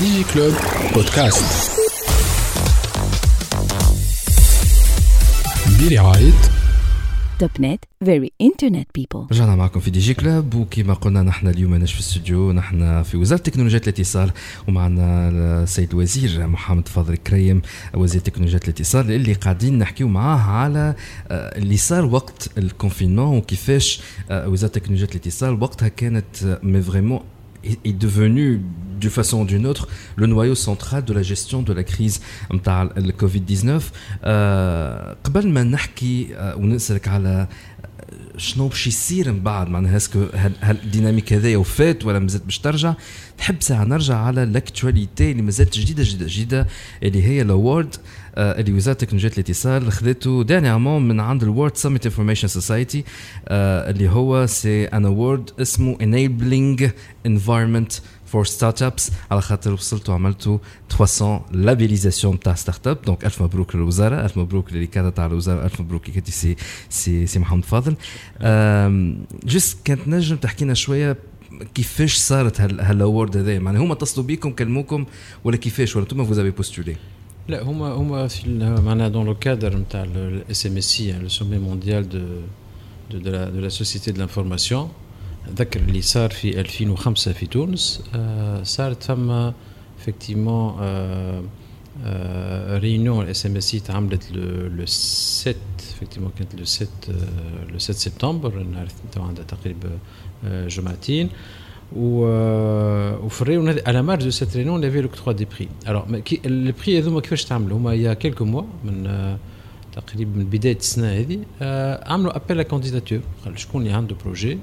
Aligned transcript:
DigiClub 0.00 0.54
podcast 0.94 1.70
برعاية 5.80 6.32
Topnet 7.38 7.84
very 8.04 8.32
internet 8.40 8.88
people 8.94 9.26
رجعنا 9.32 9.56
معكم 9.56 9.80
في 9.80 9.90
DigiClub 9.90 10.54
وكما 10.54 10.94
قلنا 10.94 11.22
نحن 11.22 11.48
اليوم 11.48 11.70
ماناش 11.70 11.92
في 11.92 12.00
الاستوديو 12.00 12.52
نحن 12.52 13.02
في 13.02 13.16
وزارة 13.16 13.40
تكنولوجيا 13.40 13.78
الاتصال 13.78 14.30
ومعنا 14.68 15.28
السيد 15.62 15.90
الوزير 15.90 16.46
محمد 16.46 16.88
فاضل 16.88 17.16
كريم 17.16 17.62
وزير 17.94 18.20
تكنولوجيا 18.20 18.60
الاتصال 18.64 19.12
اللي 19.12 19.32
قاعدين 19.32 19.78
نحكيو 19.78 20.08
معاه 20.08 20.38
على 20.38 20.94
آه، 21.28 21.58
اللي 21.58 21.76
صار 21.76 22.04
وقت 22.04 22.58
ال 22.58 22.64
confinement 22.64 23.36
وكيفاش 23.36 24.00
آه، 24.30 24.48
وزارة 24.48 24.72
تكنولوجيا 24.72 25.06
الاتصال 25.06 25.62
وقتها 25.62 25.88
كانت 25.88 26.58
mais 26.62 26.82
vraiment 26.82 27.20
est 27.64 27.98
devenu 27.98 28.60
d'une 29.00 29.10
façon 29.10 29.40
ou 29.42 29.44
d'une 29.44 29.66
autre 29.66 29.88
le 30.16 30.26
noyau 30.26 30.54
central 30.54 31.04
de 31.04 31.12
la 31.12 31.22
gestion 31.22 31.62
de 31.62 31.72
la 31.72 31.84
crise 31.84 32.20
نتاع 32.52 32.82
الكوفيد 32.82 33.46
19 33.46 33.92
آه، 34.24 35.16
قبل 35.24 35.48
ما 35.48 35.62
نحكي 35.62 36.28
آه، 36.36 36.56
ونسألك 36.56 37.08
على 37.08 37.48
شنو 38.36 38.68
باش 38.68 38.86
يصير 38.86 39.32
من 39.32 39.40
بعد؟ 39.40 39.68
معناها 39.68 39.96
est-ce 39.96 40.16
que 40.16 40.26
هل 40.34 40.76
ال 40.84 40.89
dynamique 40.89 41.32
هذايا 41.32 41.56
وفات 41.56 42.04
ولا 42.04 42.18
مازال 42.18 42.40
باش 42.40 42.58
ترجع؟ 42.58 42.94
تحب 43.40 43.62
ساعة 43.62 43.84
نرجع 43.84 44.16
على 44.16 44.42
ال 44.42 44.51
actualité 44.51 45.30
اللي 45.30 45.42
مازالت 45.42 45.78
جديدة 45.78 46.02
جديدة 46.02 46.26
جديدة 46.26 46.66
اللي 47.02 47.22
هي 47.22 47.42
ال 47.42 47.51
award 47.51 47.94
اللي 48.38 48.72
وزارة 48.72 48.96
تكنولوجيا 48.96 49.30
الاتصال 49.30 49.92
خذته 49.92 50.44
dernièrement 50.44 51.08
من 51.08 51.20
عند 51.20 51.42
ال 51.42 51.48
World 51.48 51.76
Summit 51.76 52.06
Information 52.06 52.48
Society 52.48 53.04
اللي 53.48 54.08
هو 54.08 54.46
c'est 54.46 54.84
un 54.84 55.04
award 55.04 55.50
اسمه 55.60 55.96
enabling 55.96 56.90
environment 57.28 58.00
for 58.26 58.44
startups 58.44 59.10
على 59.30 59.40
خاطر 59.40 59.72
وصلتوا 59.72 60.14
عملتوا 60.14 60.58
300 60.98 61.44
labellisations 61.52 62.40
تاع 62.40 62.54
startup 62.54 62.98
donc 63.06 63.24
ألف 63.24 63.42
مبروك 63.42 63.76
للوزارة 63.76 64.24
ألف 64.24 64.38
مبروك 64.38 64.72
للكادة 64.72 65.10
تاع 65.10 65.26
الوزارة 65.26 65.64
ألف 65.64 65.80
مبروك 65.80 66.02
كي 66.02 66.30
سي 66.30 66.56
سي 66.90 67.26
سي 67.26 67.38
محمد 67.38 67.64
فاضل. 67.64 67.94
juste 69.44 69.78
كانت 69.84 70.08
نجم 70.08 70.36
تحكي 70.36 70.64
لنا 70.64 70.74
شوية 70.74 71.16
كيفاش 71.74 72.16
صارت 72.16 72.60
هال 72.60 72.82
award 72.82 73.36
هذا 73.36 73.52
يعني 73.52 73.78
هما 73.78 73.92
اتصلوا 73.92 74.26
بيكم 74.26 74.52
كلموكم 74.52 75.04
ولا 75.44 75.56
كيفاش؟ 75.56 75.96
ولا 75.96 76.04
أنتم 76.04 76.24
vous 76.24 76.37
avez 76.37 76.50
postulé 76.50 76.96
لا 77.48 77.62
هما 77.62 77.92
هما 77.92 78.28
في 78.28 78.48
معناها 78.84 79.08
dans 79.08 79.26
le 79.26 79.34
cadre 79.34 79.76
نتاع 79.76 80.02
ال 80.04 80.66
SMSI 80.66 81.12
le 81.12 81.28
sommet 81.28 81.58
mondial 81.58 82.08
de 82.08 82.18
de 83.10 83.30
la 83.30 83.50
de 83.50 83.60
la 83.60 83.68
société 83.68 84.12
de 84.12 84.18
l'information 84.18 84.88
ذكر 85.56 85.80
اللي 85.80 86.02
صار 86.02 86.30
في 86.30 86.60
2005 86.60 87.32
في 87.32 87.46
تونس. 87.46 88.02
آه 88.14 88.62
صارت 88.62 89.02
فما 89.02 89.54
effectivement 90.00 90.74
réunion 92.78 93.24
ال 93.24 93.46
SMSI 93.46 93.80
تعملت 93.80 94.32
le 94.32 94.86
7 94.86 95.54
effectivement 95.78 96.30
كانت 96.38 96.54
le 96.54 96.64
7 96.64 96.88
le 97.72 97.78
7 97.78 97.98
سبتمبر 97.98 98.62
نهار 98.62 98.88
عندها 99.16 99.44
تقريبا 99.44 99.98
جمعتين 100.44 101.28
و 101.96 102.24
وفي 103.26 103.42
ال 103.42 103.45
réunion 103.45 103.68
هذه 103.68 103.82
على 103.86 104.02
marge 104.02 104.24
de 104.24 104.30
cette 104.30 104.56
réunion 104.56 104.80
on 104.80 105.00
avait 105.00 105.14
l'octroi 105.14 105.32
des 105.32 105.44
prix 105.44 105.68
الوغ 105.88 106.04
les 106.44 106.72
prix 106.72 106.98
هذوما 106.98 107.20
كيفاش 107.20 107.44
تعملوا 107.44 107.78
هما 107.78 107.94
il 107.94 108.14
y 108.14 108.17
a 108.17 108.20
quelques 108.20 108.44
mois 108.44 108.62
من 108.84 109.04
تقريبا 109.92 110.38
من 110.38 110.44
بدايه 110.44 110.76
السنة 110.76 111.08
هذه 111.08 111.38
عملوا 112.12 112.36
appel 112.36 112.56
à 112.56 112.62
candidature 112.62 113.20
شكون 113.56 113.82
اللي 113.82 113.92
عنده 113.92 114.16
projet 114.24 114.58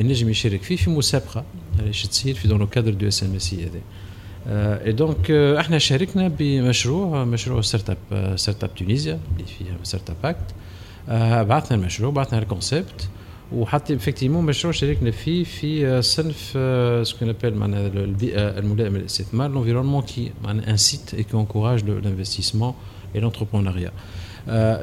ينجم 0.00 0.28
يشارك 0.28 0.62
فيه 0.62 0.76
في 0.76 0.90
مسابقه 0.90 1.44
علاش 1.78 2.06
تصير 2.06 2.34
في 2.34 2.48
dans 2.48 2.58
le 2.58 2.66
cadre 2.66 2.90
du 2.94 3.08
SMSI 3.08 3.54
هذا 3.54 3.80
et 4.86 4.92
donc 4.92 5.30
إحنا 5.30 5.78
شاركنا 5.78 6.28
بمشروع 6.38 7.24
مشروع 7.24 7.60
startup 7.60 8.36
Startup 8.36 8.74
Tunisia 8.74 9.18
اللي 9.32 9.44
فيها 9.44 9.76
Startup 9.82 10.16
Act 10.24 10.54
بعثنا 11.48 11.78
المشروع 11.78 12.10
بعثنا 12.10 12.38
ال 12.38 12.47
concept 12.47 13.08
وحتى 13.52 13.94
effectivement 13.94 14.44
مشروع 14.44 14.72
شاركنا 14.72 15.10
فيه 15.10 15.44
في 15.44 16.02
صنف 16.02 16.58
ce 17.08 17.14
qu'on 17.14 17.28
appelle 17.28 17.54
معناها 17.54 17.86
البيئه 17.86 18.58
الملائمه 18.58 18.98
للاستثمار 18.98 19.50
l'environnement 19.50 20.02
qui 20.02 20.30
معناها 20.44 20.70
incite 20.70 21.14
et 21.14 21.22
qui 21.22 21.36
encourage 21.36 21.84
l'investissement 21.84 22.64
et 22.64 22.74
l'entrepreneuriat 23.14 23.92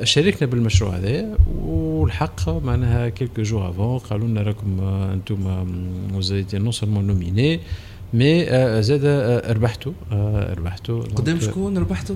شاركنا 0.04 0.48
بالمشروع 0.48 0.96
هذا 0.96 1.38
والحق 1.64 2.50
معناها 2.50 3.10
quelques 3.10 3.42
jours 3.42 3.70
avant 3.70 3.98
قالوا 3.98 4.28
لنا 4.28 4.42
راكم 4.42 4.82
أنتم 5.14 5.68
vous 6.14 6.33
étiez 6.33 6.58
non 6.58 6.72
seulement 6.72 7.08
nominés 7.08 7.60
mais 8.14 8.46
زاد 8.82 9.06
ربحتوا 9.50 9.94
ربحتوا 10.54 11.04
قدام 11.04 11.40
شكون 11.40 11.78
ربحتوا؟ 11.78 12.16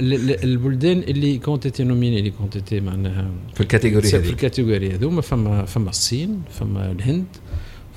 البلدان 0.44 0.98
اللي 0.98 1.38
qui 1.38 1.52
ont 1.52 1.66
été 1.66 1.84
nominés 1.84 2.18
اللي 2.18 2.30
qui 2.30 2.44
ont 2.44 2.58
été 2.58 2.80
معناها 2.80 3.30
في 3.54 3.60
ال 3.60 3.65
catégorie 3.65 4.08
في 4.08 4.30
ال 4.30 4.36
catégorie 4.36 4.94
هذوما 4.94 5.20
فما 5.20 5.64
فما 5.64 5.90
الصين 5.90 6.42
فما 6.50 6.92
الهند 6.92 7.26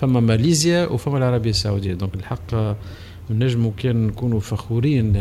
فما 0.01 0.19
ماليزيا 0.19 0.85
وفما 0.85 1.17
العربية 1.17 1.49
السعودية. 1.49 1.93
donc 1.93 2.15
الحق 2.15 2.75
نجموا 3.29 3.71
كان 3.77 4.07
نكونوا 4.07 4.39
فخورين 4.39 5.13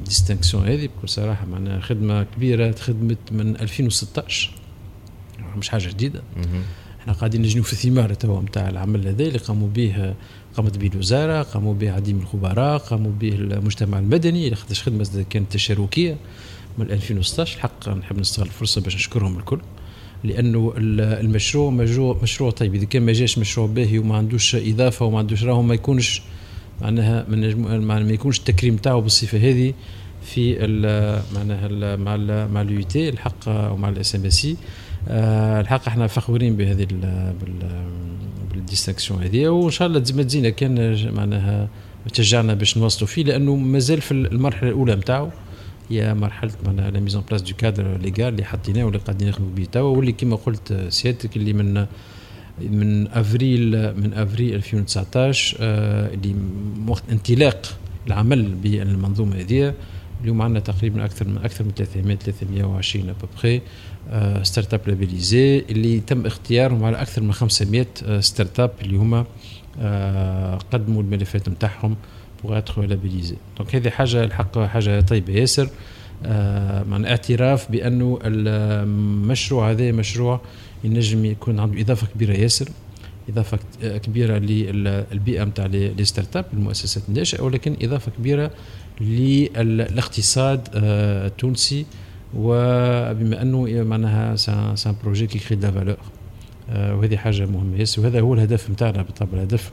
ال 0.00 0.06
distinction 0.06 0.68
هذه 0.68 0.86
بكل 0.86 1.08
صراحة 1.08 1.46
معناها 1.46 1.80
خدمة 1.80 2.22
كبيرة 2.22 2.72
خدمت 2.72 3.18
من 3.32 3.56
2016 3.56 4.50
مش 5.56 5.68
حاجة 5.68 5.88
جديدة. 5.88 6.22
إحنا 7.04 7.12
قاعدين 7.12 7.42
نجنوا 7.42 7.64
في 7.64 7.72
الثمار 7.72 8.14
توا 8.14 8.42
نتاع 8.42 8.68
العمل 8.68 9.08
هذا 9.08 9.22
اللي 9.22 9.38
قاموا 9.38 9.68
به 9.68 10.14
قامت 10.56 10.78
به 10.78 10.86
الوزارة 10.86 11.42
قاموا 11.42 11.74
به 11.74 11.92
عديد 11.92 12.14
من 12.14 12.20
الخبراء 12.20 12.78
قاموا 12.78 13.12
به 13.20 13.28
المجتمع 13.28 13.98
المدني 13.98 14.44
اللي 14.44 14.56
خدش 14.56 14.82
خدمة 14.82 15.24
كانت 15.30 15.52
تشاركية 15.52 16.16
من 16.78 16.90
2016 16.90 17.56
الحق 17.56 17.88
نحب 17.88 18.18
نستغل 18.18 18.46
الفرصة 18.46 18.80
باش 18.80 18.94
نشكرهم 18.94 19.38
الكل 19.38 19.60
لأنه 20.24 20.74
المشروع 20.76 21.70
مشروع 21.70 22.18
مشروع 22.22 22.50
طيب. 22.50 22.74
إذا 22.74 22.84
كان 22.84 23.02
ما 23.02 23.12
جاش 23.12 23.38
مشروع 23.38 23.66
باهي 23.66 23.98
وما 23.98 24.16
عندوش 24.16 24.54
إضافة 24.54 25.06
وما 25.06 25.18
عندوش 25.18 25.44
راهو 25.44 25.62
ما 25.62 25.74
يكونش 25.74 26.22
معناها 26.82 27.26
ما 27.28 28.12
يكونش 28.12 28.38
التكريم 28.38 28.76
تاعه 28.76 29.00
بالصفة 29.00 29.38
هذه 29.38 29.74
في 30.24 30.58
معناها 31.34 31.96
مع 31.96 32.14
ال 32.14 32.52
مع 32.52 32.60
ال 32.60 32.82
UIT 32.82 33.08
الحق 33.08 33.48
ومع 33.48 33.88
ال 33.88 34.14
SMSI 34.14 34.56
الحق 35.08 35.88
إحنا 35.88 36.06
فخورين 36.06 36.56
بهذه 36.56 36.86
بال 38.52 38.63
distinction 38.63 39.22
هذه. 39.22 39.48
وان 39.48 39.70
شاء 39.70 39.88
الله 39.88 40.02
ما 40.14 40.22
تزينا 40.22 40.50
كان 40.50 40.96
معناها 41.14 41.68
تشجعنا 42.12 42.54
باش 42.54 42.78
نوصلوا 42.78 43.08
فيه 43.08 43.24
لأنه 43.24 43.56
مازال 43.56 44.00
في 44.00 44.12
المرحلة 44.12 44.68
الأولى 44.68 44.94
نتاعو. 44.94 45.30
هي 45.90 46.14
مرحلة 46.14 46.52
معناها 46.66 46.90
la 46.90 47.00
mise 47.00 47.15
en 47.15 47.22
place 47.28 47.42
du 47.42 47.54
cadre 47.58 47.96
légal 47.96 48.28
اللي 48.28 48.44
حطيناه 48.44 48.84
واللي 48.84 48.98
قاعدين 48.98 49.28
نخدموا 49.28 49.50
به 49.56 49.64
توا. 49.72 49.96
واللي 49.96 50.12
كما 50.12 50.36
قلت 50.36 50.86
سيادتك 50.88 51.36
اللي 51.36 51.52
من 51.52 51.86
من 52.60 53.08
افريل 53.08 53.70
من 54.00 54.14
أفريل 54.14 54.54
2019 54.54 55.56
اللي 55.60 56.34
وقت 56.88 57.02
انطلاق 57.12 57.78
العمل 58.06 58.54
بالمنظومة 58.54 59.36
هذه. 59.36 59.74
اليوم 60.24 60.42
عندنا 60.42 60.60
تقريبا 60.60 61.04
أكثر 61.04 61.28
من 61.28 61.38
أكثر 61.38 61.64
من 61.64 61.70
300 61.70 62.16
320 62.16 63.08
à 63.08 63.14
peu 63.14 63.34
près 63.34 63.60
startups 64.42 64.80
labellisées 64.86 65.58
اللي 65.58 66.00
تم 66.00 66.26
اختيارهم 66.26 66.84
على 66.84 67.02
أكثر 67.02 67.22
من 67.22 67.32
500 67.32 67.86
startups 68.20 68.70
اللي 68.82 68.96
هما 68.96 69.26
قدموا 70.72 71.02
الملفات 71.02 71.48
نتاعهم 71.48 71.96
pour 72.42 72.58
être 72.58 72.82
labellisées 72.82 73.36
donc 73.58 73.76
هذه 73.76 73.90
حاجة 73.90 74.24
الحق 74.24 74.58
حاجة 74.58 75.00
طيبة. 75.00 75.32
ياسر 75.32 75.68
مع 76.88 77.02
اعتراف 77.06 77.70
بأنه 77.70 78.18
المشروع 78.24 79.70
هذا 79.70 79.92
مشروع 79.92 80.40
ينجم 80.84 81.24
يكون 81.24 81.60
عنده 81.60 81.80
إضافة 81.80 82.06
كبيرة. 82.06 82.32
ياسر؟ 82.32 82.68
إضافة 83.28 83.58
كبيرة 83.82 84.38
للبيئه 84.38 85.44
نتاع 85.44 85.66
les 85.66 86.04
startups 86.04 86.44
المؤسسات 86.52 87.02
الناشئه 87.08 87.42
ولكن 87.42 87.76
إضافة 87.82 88.12
كبيرة 88.18 88.50
للاقتصاد 89.00 90.68
التونسي 90.74 91.86
وبما 92.36 93.42
أنه 93.42 93.82
معناها 93.82 94.36
c'est 94.74 94.88
un 94.88 94.94
projet 95.04 95.26
qui 95.26 95.38
crée 95.38 95.56
de 95.56 95.70
valeur 95.70 95.96
وهذه 96.68 97.16
حاجة 97.16 97.46
مهمة. 97.46 97.78
ياسر 97.78 98.02
وهذا 98.02 98.20
هو 98.20 98.34
الهدف 98.34 98.70
نتاعنا 98.70 99.02
بالطبع 99.02 99.32
الهدف 99.32 99.72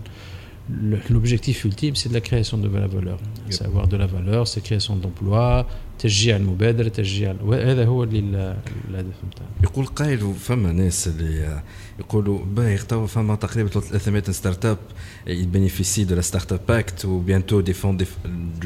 l'objectif 1.09 1.65
ultime 1.65 1.95
c'est 1.95 2.09
de 2.09 2.13
la 2.13 2.21
création 2.21 2.57
de 2.57 2.67
la 2.67 2.87
valeur 2.87 3.19
yep. 3.45 3.53
savoir 3.53 3.87
de 3.87 3.97
la 3.97 4.07
valeur 4.07 4.47
c'est 4.47 4.61
création 4.61 4.95
d'emplois 4.95 5.65
تشجيع 6.01 6.35
المبادرة 6.35 6.87
تشجيع 6.87 7.35
هذا 7.53 7.85
هو 7.85 8.03
اللي 8.03 8.19
الهدف 8.89 9.15
نتاعنا 9.27 9.51
يقول 9.63 9.85
قائل 9.85 10.33
فما 10.39 10.71
ناس 10.71 11.07
اللي 11.07 11.61
يقولوا 11.99 12.45
باهي 12.45 12.77
توا 12.77 13.07
فما 13.07 13.35
تقريبا 13.35 13.69
300 13.69 14.23
startups 14.23 14.77
يبينيفيسيو 15.27 16.03
du 16.03 16.15
la 16.15 16.21
Startup 16.21 16.59
Act 16.67 17.05
وbientôt 17.05 17.61
des 17.61 17.73
fonds 17.73 17.97
du 17.97 18.05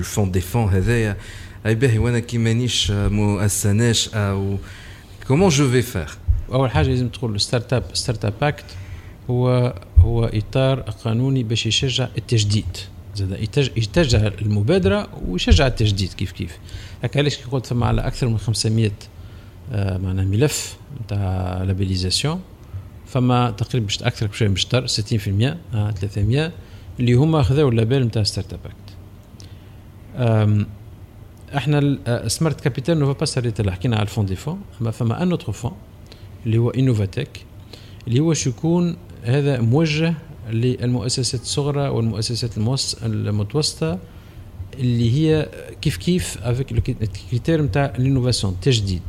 fonds 0.04 0.32
des 0.32 0.42
fonds 0.42 0.70
هذايا. 0.70 1.18
أي 1.66 1.76
باهي 1.76 1.98
وأنا 1.98 2.20
كي 2.20 2.38
مانيش 2.38 2.92
مؤسسة 2.92 3.72
ناشئه 3.72 4.60
comment 5.28 5.50
je 5.50 5.70
vais 5.70 5.82
faire 5.82 6.10
أول 6.54 6.72
حاجة 6.72 6.88
لازم 6.88 7.10
تقول 7.10 7.42
startup 7.42 7.84
Startup 7.94 8.34
Act 8.42 8.66
هو 9.30 9.74
هو 9.98 10.26
إطار 10.26 10.80
قانوني 10.80 11.44
باش 11.44 11.66
يشجع 11.66 12.08
التجديد. 12.18 12.78
زاد 13.16 13.48
يشجع 13.78 14.28
المبادرة 14.42 15.08
ويشجع 15.28 15.68
التجديد 15.68 16.14
كيف 16.14 16.32
كيف. 16.32 16.58
هكا 17.04 17.20
علاش 17.20 17.38
كي 17.38 17.44
قلت 17.44 17.66
ثم 17.66 17.84
على 17.84 18.02
أكثر 18.08 18.28
من 18.28 18.38
500 18.38 18.92
آه 19.72 19.98
معناها 19.98 20.26
ملف 20.26 20.78
نتاع 21.04 21.64
labellisation. 21.64 22.42
فما 23.08 23.52
تقريبا 23.52 23.88
أكثر 24.02 24.28
بشويه 24.28 24.50
من 24.50 24.56
60% 24.56 25.76
آه 25.76 25.92
300 25.92 26.52
اللي 27.00 27.14
هما 27.14 27.44
خذاو 27.44 27.70
ال 27.70 27.75
label 27.75 28.04
نتاع 28.04 28.24
Startup 28.24 28.60
Act 28.66 28.96
إحنا 31.58 31.98
Smart 32.28 32.62
Capital 32.62 33.00
ne 33.00 33.14
pas 33.14 33.26
s'arrêter 33.26 33.72
حكينا 33.72 33.96
على 33.96 34.04
ال 34.04 34.07
fonds 34.07 34.26
des 34.26 34.36
fonds 34.36 34.62
أما 34.82 34.92
فما 34.92 35.24
un 35.24 35.32
autre 35.32 35.52
fonds 35.52 35.72
اللي 36.46 36.58
هو 36.58 36.70
InnovaTech 36.70 37.46
اللي 38.08 38.20
هو 38.20 38.34
شو 38.34 38.52
هذا 39.26 39.62
موجه 39.62 40.14
للمؤسسات 40.50 41.42
الصغرى 41.42 41.88
والمؤسسات 41.88 42.52
المتوسطة 43.04 44.00
اللي 44.80 45.12
هي 45.14 45.50
كيف 45.82 45.98
كيف 45.98 46.38
avec 46.44 46.72
ال 46.72 46.83
critère 46.83 47.62
نتاع 47.62 47.94
ال 48.00 48.05
innovation 48.05 48.54
التجديد. 48.54 49.02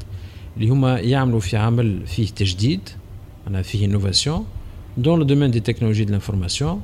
اللي 0.56 0.68
هما 0.68 1.00
يعملوا 1.00 1.40
في 1.40 1.56
عمل 1.56 2.06
فيه 2.06 2.26
تجديد 2.26 2.80
أنا 3.46 3.62
فيه 3.62 3.86
innovation 3.87 4.44
dans 4.96 5.19
le 5.19 5.25
domaine 5.25 5.50
des 5.50 5.61
technologies 5.61 6.05
de 6.05 6.11
l'information 6.11 6.81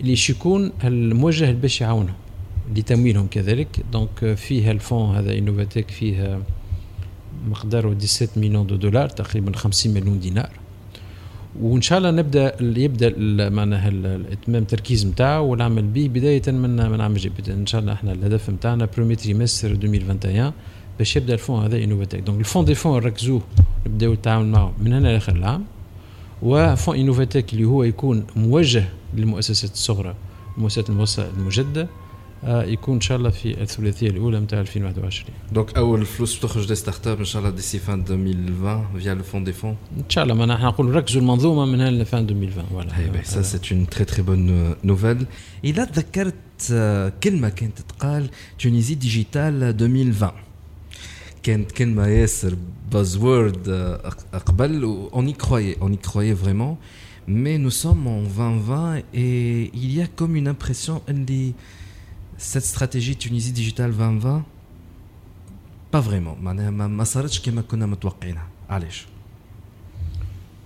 اللي 0.00 0.16
يكون 0.28 0.72
الموجه 0.84 1.52
باش 1.52 1.80
يعاونهم 1.80 2.14
لتمويلهم 2.76 3.26
كذلك. 3.26 3.80
donc 3.92 4.34
فيها 4.34 4.72
ال 4.72 4.79
fonds 4.79 5.16
هذا 5.16 5.38
InnovaTech 5.38 5.90
فيه 5.90 6.40
مقداره 7.48 7.98
17 7.98 8.40
مليون 8.40 8.66
de 8.66 8.76
دولار 8.76 9.08
تقريبا 9.08 9.56
50 9.56 9.94
مليون 9.94 10.20
دينار. 10.20 10.65
وإن 11.62 11.82
شاء 11.82 11.98
الله 11.98 12.10
نبدأ 12.10 12.56
يبدأ 12.60 13.14
معناها 13.50 13.88
الاتمام 13.88 14.62
التركيز 14.62 15.06
نتاعو 15.06 15.46
والعمل 15.50 15.82
به 15.82 16.10
بداية 16.14 16.42
من 16.46 16.90
من 16.90 17.00
عام 17.00 17.12
الجاي 17.12 17.32
إن 17.48 17.66
شاء 17.66 17.80
الله 17.80 17.92
إحنا 17.92 18.12
الهدف 18.12 18.50
نتاعنا 18.50 18.88
premier 18.96 19.16
trimestre 19.16 19.70
2021 19.70 20.52
باش 20.98 21.16
يبدأ 21.16 21.34
ال 21.34 21.39
fonds 21.39 21.64
هذا 21.64 21.84
InnovaTech 21.84 22.20
donc 22.20 22.40
ال 22.40 22.44
fonds 22.44 22.64
des 22.64 22.74
fonds 22.74 22.98
ركزوه 22.98 23.42
نبدأو 23.86 24.12
التعامل 24.12 24.46
معه 24.46 24.72
من 24.78 24.92
هنا 24.92 25.08
لآخر 25.08 25.36
العام. 25.36 25.64
وفون 26.42 26.98
انوفاتيك 26.98 27.52
اللي 27.52 27.64
هو 27.64 27.82
يكون 27.82 28.26
موجه 28.36 28.84
للمؤسسات 29.14 29.72
الصغرى 29.72 30.14
المؤسسات 30.58 30.90
المجدده 31.38 31.82
آه، 31.82 32.05
يكون 32.44 32.94
إن 32.94 33.00
شاء 33.00 33.18
الله 33.18 33.30
في 33.30 33.62
الثلاثية 33.62 34.10
الأولى 34.10 34.40
نتاع 34.40 34.60
2021 34.60 35.30
donc 35.52 35.76
اول 35.76 36.06
فلوس 36.06 36.40
تخرج 36.40 36.68
des 36.68 36.74
startups 36.74 37.18
ان 37.18 37.24
شاء 37.24 37.42
الله 37.42 37.54
d'ici 37.54 37.78
fin 37.78 38.00
2020 38.00 38.86
via 38.98 39.14
le 39.14 39.22
fonds 39.22 39.44
des 39.44 39.52
fonds 39.52 39.76
إن 39.96 40.10
شاء 40.10 40.24
الله 40.24 40.34
ما 40.34 40.46
نحن 40.46 40.64
نقول 40.64 40.94
ركزوا 40.94 41.20
المنظومة 41.20 41.64
من 41.64 41.80
هنا 41.80 41.90
ل 41.90 41.99
fin 41.99 42.24
2020 42.24 42.66
voilà 42.66 43.22
ça 43.22 43.42
c'est 43.42 43.74
une 43.74 43.88
très 43.88 44.04
très 44.04 44.22
bonne 44.22 44.74
nouvelle 44.84 45.26
إذا 45.64 45.84
تذكرت 45.84 46.34
كلمة 47.22 47.48
كانت 47.48 47.78
تقال 47.80 48.30
Tunisie 48.58 48.94
Digitale 48.94 49.62
2020 49.62 50.32
كانت 51.42 51.72
كلمة 51.72 52.06
ياسر 52.06 52.56
buzzword 52.92 53.68
قبل 54.46 54.84
اون 55.12 55.28
y 55.28 55.34
croyait 55.34 55.76
on 55.80 55.92
y 55.92 55.98
croyait 55.98 56.38
vraiment. 56.44 56.78
Mais 57.28 57.58
nous 57.58 57.72
sommes 57.84 58.06
en 58.06 58.22
2020 58.22 59.02
et 59.14 59.70
il 59.74 59.96
y 59.96 60.00
a 60.02 60.06
comme 60.06 60.36
une 60.36 60.48
impression 60.48 61.00
اللي 61.08 61.52
cette 62.38 62.64
stratégie 62.64 63.16
Tunisie 63.16 63.52
Digital 63.52 63.90
2020 63.90 64.44
pas 65.92 66.00
vraiment 66.00 66.38
معناها 66.42 66.70
ما 66.70 67.04
صارتش 67.04 67.40
كما 67.40 67.62
كنا 67.62 67.86
متوقعينها 67.86 68.48
علاش؟ 68.70 69.06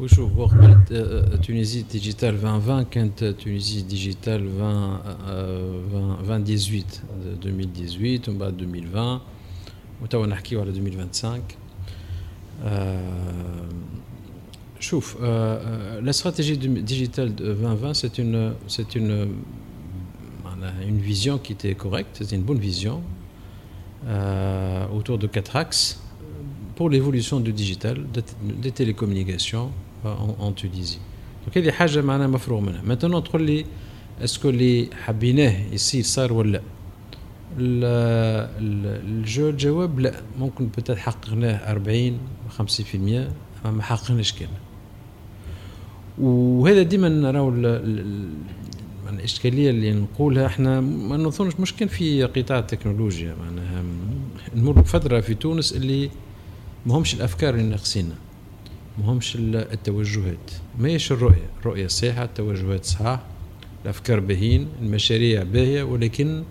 وشوف 0.00 0.32
هو 0.32 0.46
قبل 0.46 1.40
Tunisie 1.46 1.82
Digitale 1.82 2.34
2020 2.34 2.82
كانت 2.82 3.25
Tunisie 3.25 3.81
Digitale 3.81 4.40
2018 6.20 7.00
2018 7.44 8.31
ومن 8.31 8.38
بعد 8.38 8.61
2020 8.61 9.20
وتوا 10.02 10.26
نحكيو 10.26 10.61
على 10.61 10.70
2025 10.70 11.43
شوف 14.81 15.20
la 15.22 16.11
stratégie 16.11 16.56
digitale 16.56 17.34
2020 17.40 17.93
c'est 17.94 18.11
un 18.19 18.55
c'est 18.69 18.87
un 18.96 19.43
une 20.88 21.00
vision 21.00 21.38
qui 21.38 21.53
était 21.53 21.75
correcte, 21.75 22.18
c'était 22.19 22.36
une 22.36 22.44
bonne 22.44 22.59
vision, 22.59 23.01
euh, 24.07 24.86
autour 24.95 25.18
de 25.18 25.27
quatre 25.27 25.56
axes 25.56 26.01
pour 26.75 26.89
l'évolution 26.89 27.39
du 27.39 27.53
digital, 27.53 27.97
des 28.42 28.71
télécommunications 28.71 29.71
euh, 30.06 30.13
en, 30.13 30.45
en, 30.47 30.51
Tunisie. 30.51 31.00
Donc 31.44 31.56
il 31.56 31.65
y 31.65 31.69
a 31.69 31.71
des 31.71 31.77
choses 31.77 32.03
Maintenant, 32.83 33.24
est-ce 34.21 34.39
que 34.39 34.47
les 34.47 34.89
حابيناه 35.06 35.74
يصير 35.74 36.03
صار 36.03 36.33
ولا 36.33 36.62
الجو 37.59 39.50
الجواب 39.50 40.00
لا 40.00 40.21
ممكن 40.39 40.68
بتات 40.68 40.97
حققناه 40.97 41.71
40 41.71 42.18
50% 43.65 43.65
ما 43.65 43.83
حققناش 43.83 44.33
كان 44.33 44.50
وهذا 46.19 46.81
ديما 46.83 47.09
نراو 47.09 47.50
الإشكالية 49.14 49.70
اللي 49.70 49.92
نقولها 49.92 50.46
إحنا 50.46 50.80
ما 50.80 51.16
نظنش 51.16 51.52
مش 51.60 51.74
كان 51.76 51.88
في 51.88 52.24
قطاع 52.24 52.58
التكنولوجيا 52.58 53.34
معناها 53.34 53.84
نمر 54.54 54.72
بفترة 54.72 55.20
في 55.20 55.34
تونس 55.34 55.72
اللي 55.72 56.10
ما 56.86 56.94
همش 56.94 57.14
الأفكار 57.14 57.54
اللي 57.54 57.68
ناقصينا 57.70 58.14
ما 58.98 59.12
همش 59.12 59.36
التوجهات. 59.36 60.50
ماهيش 60.78 61.12
الرؤية 61.12 61.50
الرؤية 61.60 61.86
صحيحة 61.86 62.24
التوجهات 62.24 62.84
صحاح 62.84 63.20
الأفكار 63.84 64.20
باهين 64.20 64.68
المشاريع 64.82 65.42
باهية 65.42 65.82
ولكن 65.82 66.42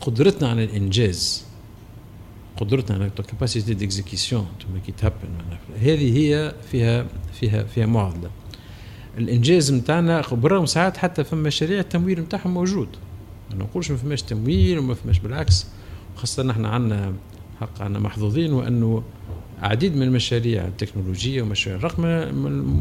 قدرتنا 0.00 0.48
على 0.48 0.64
الإنجاز 0.64 1.44
قدرتنا 2.56 2.96
على 2.96 3.10
كاباسيتي 3.10 3.74
ديكزيكيسيون 3.74 4.46
هذه 5.80 6.18
هي 6.18 6.54
فيها 6.70 7.06
فيها 7.40 7.62
فيها 7.64 7.86
معضلة. 7.86 8.30
الإنجاز 9.18 9.72
نتاعنا 9.72 10.22
بالرغم 10.32 10.66
ساعات 10.66 10.96
حتى 10.96 11.24
فما 11.24 11.42
مشاريع 11.42 11.78
التمويل 11.80 12.20
نتاعهم 12.20 12.54
موجود. 12.54 12.88
ما 13.50 13.64
نقولش 13.64 13.90
ما 13.90 13.96
فماش 13.96 14.22
تمويل 14.22 14.78
وما 14.78 14.94
فماش 14.94 15.18
بالعكس 15.18 15.66
خاصة 16.16 16.42
نحن 16.42 16.64
عندنا 16.64 17.12
حق 17.60 17.82
عندنا 17.82 17.98
محظوظين 17.98 18.52
وأنه 18.52 19.02
عديد 19.62 19.96
من 19.96 20.02
المشاريع 20.02 20.66
التكنولوجية 20.66 21.42
ومشاريع 21.42 21.78
الرقم 21.78 22.34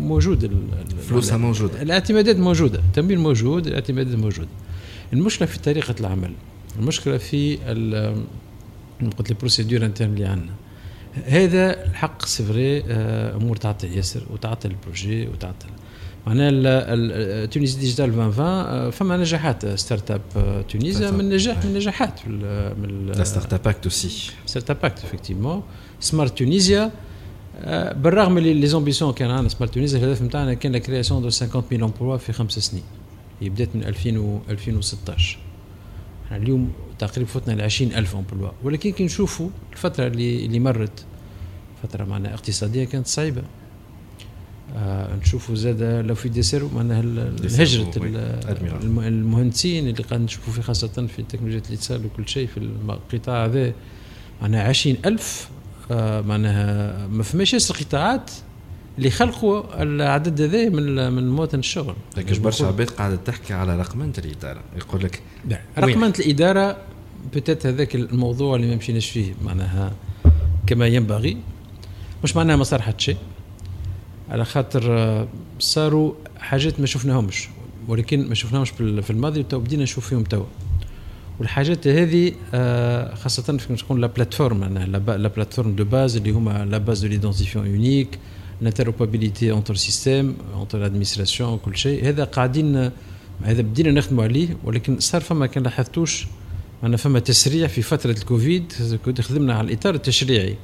موجود. 0.07 0.61
فلوسها 1.09 1.37
موجودة. 1.37 1.81
الاعتمادات 1.81 2.35
موجودة 2.35 2.79
التمويل 2.79 3.19
موجود 3.19 3.67
الاعتمادات 3.67 4.15
موجودة. 4.15 4.49
المشكلة 5.13 5.47
في 5.47 5.59
طريقة 5.59 5.95
العمل 5.99 6.33
المشكلة 6.79 7.17
في 7.17 7.57
قلت 9.17 9.31
ال 9.31 9.36
procédures 9.36 9.85
internes 9.85 10.13
اللي 10.13 10.25
عندنا. 10.25 10.53
هذا 11.25 11.85
الحق 11.85 12.25
c'est 12.25 12.83
آه، 12.87 13.35
أمور 13.35 13.55
تعطل 13.55 13.87
ياسر 13.87 14.23
وتعطل 14.33 14.69
ال 14.69 14.78
projet 14.78 15.27
وتعطل 15.27 15.69
معناها 16.27 17.45
تونس 17.45 17.75
digital 17.75 18.05
2020 18.05 18.91
فما 18.91 19.17
نجاحات 19.17 19.65
Startup 19.65 20.21
Tunisia 20.69 21.11
من 21.11 21.29
نجاح 21.29 21.57
من 21.57 21.71
النجاحات 21.71 22.27
من 22.27 23.11
la 23.15 23.23
Startup 23.23 23.67
Act 23.67 23.83
aussi 23.83 24.31
Startup 24.45 24.77
Act 24.83 25.03
effectivement 25.03 25.63
Smart 25.99 26.37
Tunisia 26.37 26.91
بالرغم 27.95 28.37
اللي 28.37 28.53
les 28.53 28.67
ambitions 28.67 29.13
كان 29.13 29.29
عندنا 29.29 29.49
Smart 29.49 29.73
Tunisia 29.73 29.99
الهدف 29.99 30.21
نتاعنا 30.21 30.53
كان 30.53 30.71
la 30.71 30.79
création 30.79 31.21
de 31.21 31.29
50 31.29 31.63
mille 31.71 31.83
emplois 31.83 32.17
في 32.17 32.33
خمس 32.33 32.59
سنين. 32.59 32.83
هي 33.41 33.49
بدات 33.49 33.75
من 33.75 33.83
2000 33.83 34.17
و 34.17 34.39
2016 34.49 35.37
اليوم 36.31 36.71
تقريبا 36.99 37.29
فتنا 37.29 37.53
ل 37.53 37.61
20000 37.61 38.15
امبلوا 38.15 38.51
ولكن 38.63 38.91
كي 38.91 39.03
نشوفوا 39.03 39.49
الفترة 39.73 40.07
اللي 40.07 40.45
اللي 40.45 40.59
مرت 40.59 41.05
فترة 41.83 42.05
معناها 42.05 42.33
اقتصادية 42.33 42.83
كانت 42.83 43.07
صعيبة. 43.07 43.41
آه 44.77 45.15
نشوفوا 45.15 45.55
زاد 45.55 45.83
لو 45.83 46.15
في 46.15 46.29
ديسير 46.29 46.67
معناها 46.75 46.99
هجرة 47.59 47.91
المهندسين 49.07 49.87
اللي 49.87 50.03
قاعد 50.03 50.21
نشوفوا 50.21 50.53
فيه 50.53 50.61
خاصة 50.61 51.07
في 51.07 51.23
تكنولوجيا 51.23 51.61
الاتصال 51.69 52.05
وكل 52.05 52.27
شيء 52.27 52.47
في 52.47 52.57
القطاع 52.57 53.45
هذا 53.45 53.73
معناها 54.41 54.69
عشرين 54.69 54.97
ألف 55.05 55.49
آه 55.91 56.21
معناها 56.21 57.07
ما 57.07 57.23
فماش 57.23 57.53
ياسر 57.53 57.75
قطاعات 57.75 58.31
اللي 58.97 59.09
خلقوا 59.09 59.83
العدد 59.83 60.41
هذا 60.41 60.69
من 60.69 61.11
من 61.11 61.29
مواطن 61.29 61.59
الشغل. 61.59 61.95
لكن 62.17 62.41
برشا 62.41 62.67
عباد 62.67 62.89
قاعدة 62.89 63.15
تحكي 63.15 63.53
على 63.53 63.77
رقمنة 63.77 64.13
الإدارة. 64.17 64.61
يقول 64.77 65.03
لك 65.03 65.21
رقمنة 65.77 66.13
الإدارة 66.19 66.77
بتات 67.35 67.65
هذاك 67.65 67.95
الموضوع 67.95 68.55
اللي 68.55 68.67
ما 68.67 68.75
مشيناش 68.75 69.09
فيه 69.09 69.33
معناها 69.43 69.91
كما 70.67 70.87
ينبغي 70.87 71.37
مش 72.23 72.35
معناها 72.35 72.55
ما 72.55 72.63
صار 72.63 72.81
حتى 72.81 73.03
شيء 73.03 73.17
على 74.29 74.45
خاطر 74.45 74.97
آه، 74.97 75.27
صاروا 75.59 76.13
حاجات 76.39 76.79
ما 76.79 76.85
شفناهمش 76.85 77.49
ولكن 77.87 78.27
ما 78.27 78.35
شفناهمش 78.35 78.69
في 78.69 79.09
الماضي 79.09 79.43
تو 79.43 79.59
بدينا 79.59 79.83
نشوف 79.83 80.07
فيهم 80.09 80.23
توا. 80.23 80.45
والحاجات 81.39 81.87
هذه 81.87 82.31
آه، 82.53 83.15
خاصة 83.15 83.57
في 83.57 83.75
تكون 83.75 84.01
la 84.01 84.07
plateforme 84.07 84.57
معناها 84.57 84.85
la 84.85 85.27
plateforme 85.27 85.75
de 85.75 85.85
base 85.85 86.15
اللي 86.15 86.31
هما 86.31 86.65
la 86.65 86.77
base 86.77 87.01
de 87.01 87.07
l'identifiant 87.07 87.67
unique 87.67 88.19
l'interopérabilité 88.61 89.51
entre 89.51 89.71
le 89.73 89.81
système 89.87 90.27
entre 90.61 90.77
l'administration 90.77 91.65
كل 91.65 91.77
شيء. 91.77 92.07
هذا 92.09 92.23
قاعدين 92.23 92.91
هذا 93.43 93.61
بدينا 93.61 93.91
نخدموا 93.91 94.23
عليه 94.23 94.57
ولكن 94.63 94.99
صار 94.99 95.21
فما 95.21 95.47
كان 95.47 95.63
لاحظتوش 95.63 96.27
أنا 96.83 96.97
فما 96.97 97.19
تسريع 97.19 97.67
في 97.67 97.81
فترة 97.81 98.11
الكوفيد 98.11 98.73
كنت 99.05 99.21
خدمنا 99.21 99.53
على 99.53 99.67
الإطار 99.67 99.95
التشريعي 99.95 100.55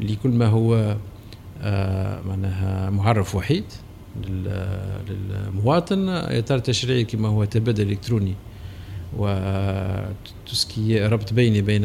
اللي 0.00 0.16
كل 0.16 0.28
ما 0.28 0.46
هو 0.46 0.96
معناها 2.26 2.90
معرف 2.90 3.34
وحيد 3.34 3.64
للمواطن 5.08 6.08
إطار 6.08 6.58
تشريعي 6.58 7.04
كما 7.04 7.28
هو 7.28 7.44
تبادل 7.44 7.90
إلكتروني. 7.90 8.34
وتسكي 9.16 11.06
ربط 11.06 11.32
بيني 11.32 11.62
بين 11.62 11.84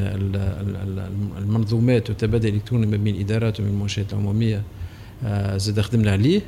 المنظومات 1.38 2.10
والتبادل 2.10 2.50
الإلكتروني 2.50 2.86
ما 2.86 2.98
بين 2.98 3.16
الإدارات 3.16 3.60
ومن 3.60 3.70
المنشآت 3.70 4.14
العمومية 4.14 4.64
آه 5.26 5.58
زاد 5.58 5.82
خدمنا 5.82 6.12
عليه. 6.12 6.42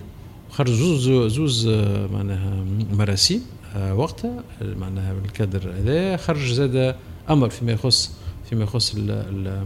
خرج 0.51 0.69
زوز 0.69 1.31
زوز 1.31 1.67
آه، 1.67 2.07
معناها 2.07 2.65
مراسيم 2.91 3.41
آه، 3.75 3.95
وقتها 3.95 4.43
معناها 4.61 5.13
الكادر 5.25 5.71
هذا 5.71 6.17
خرج 6.17 6.53
زاد 6.53 6.95
أمر 7.29 7.49
فيما 7.49 7.71
يخص 7.71 8.11
فيما 8.49 8.63
يخص 8.63 8.95
آه، 9.09 9.65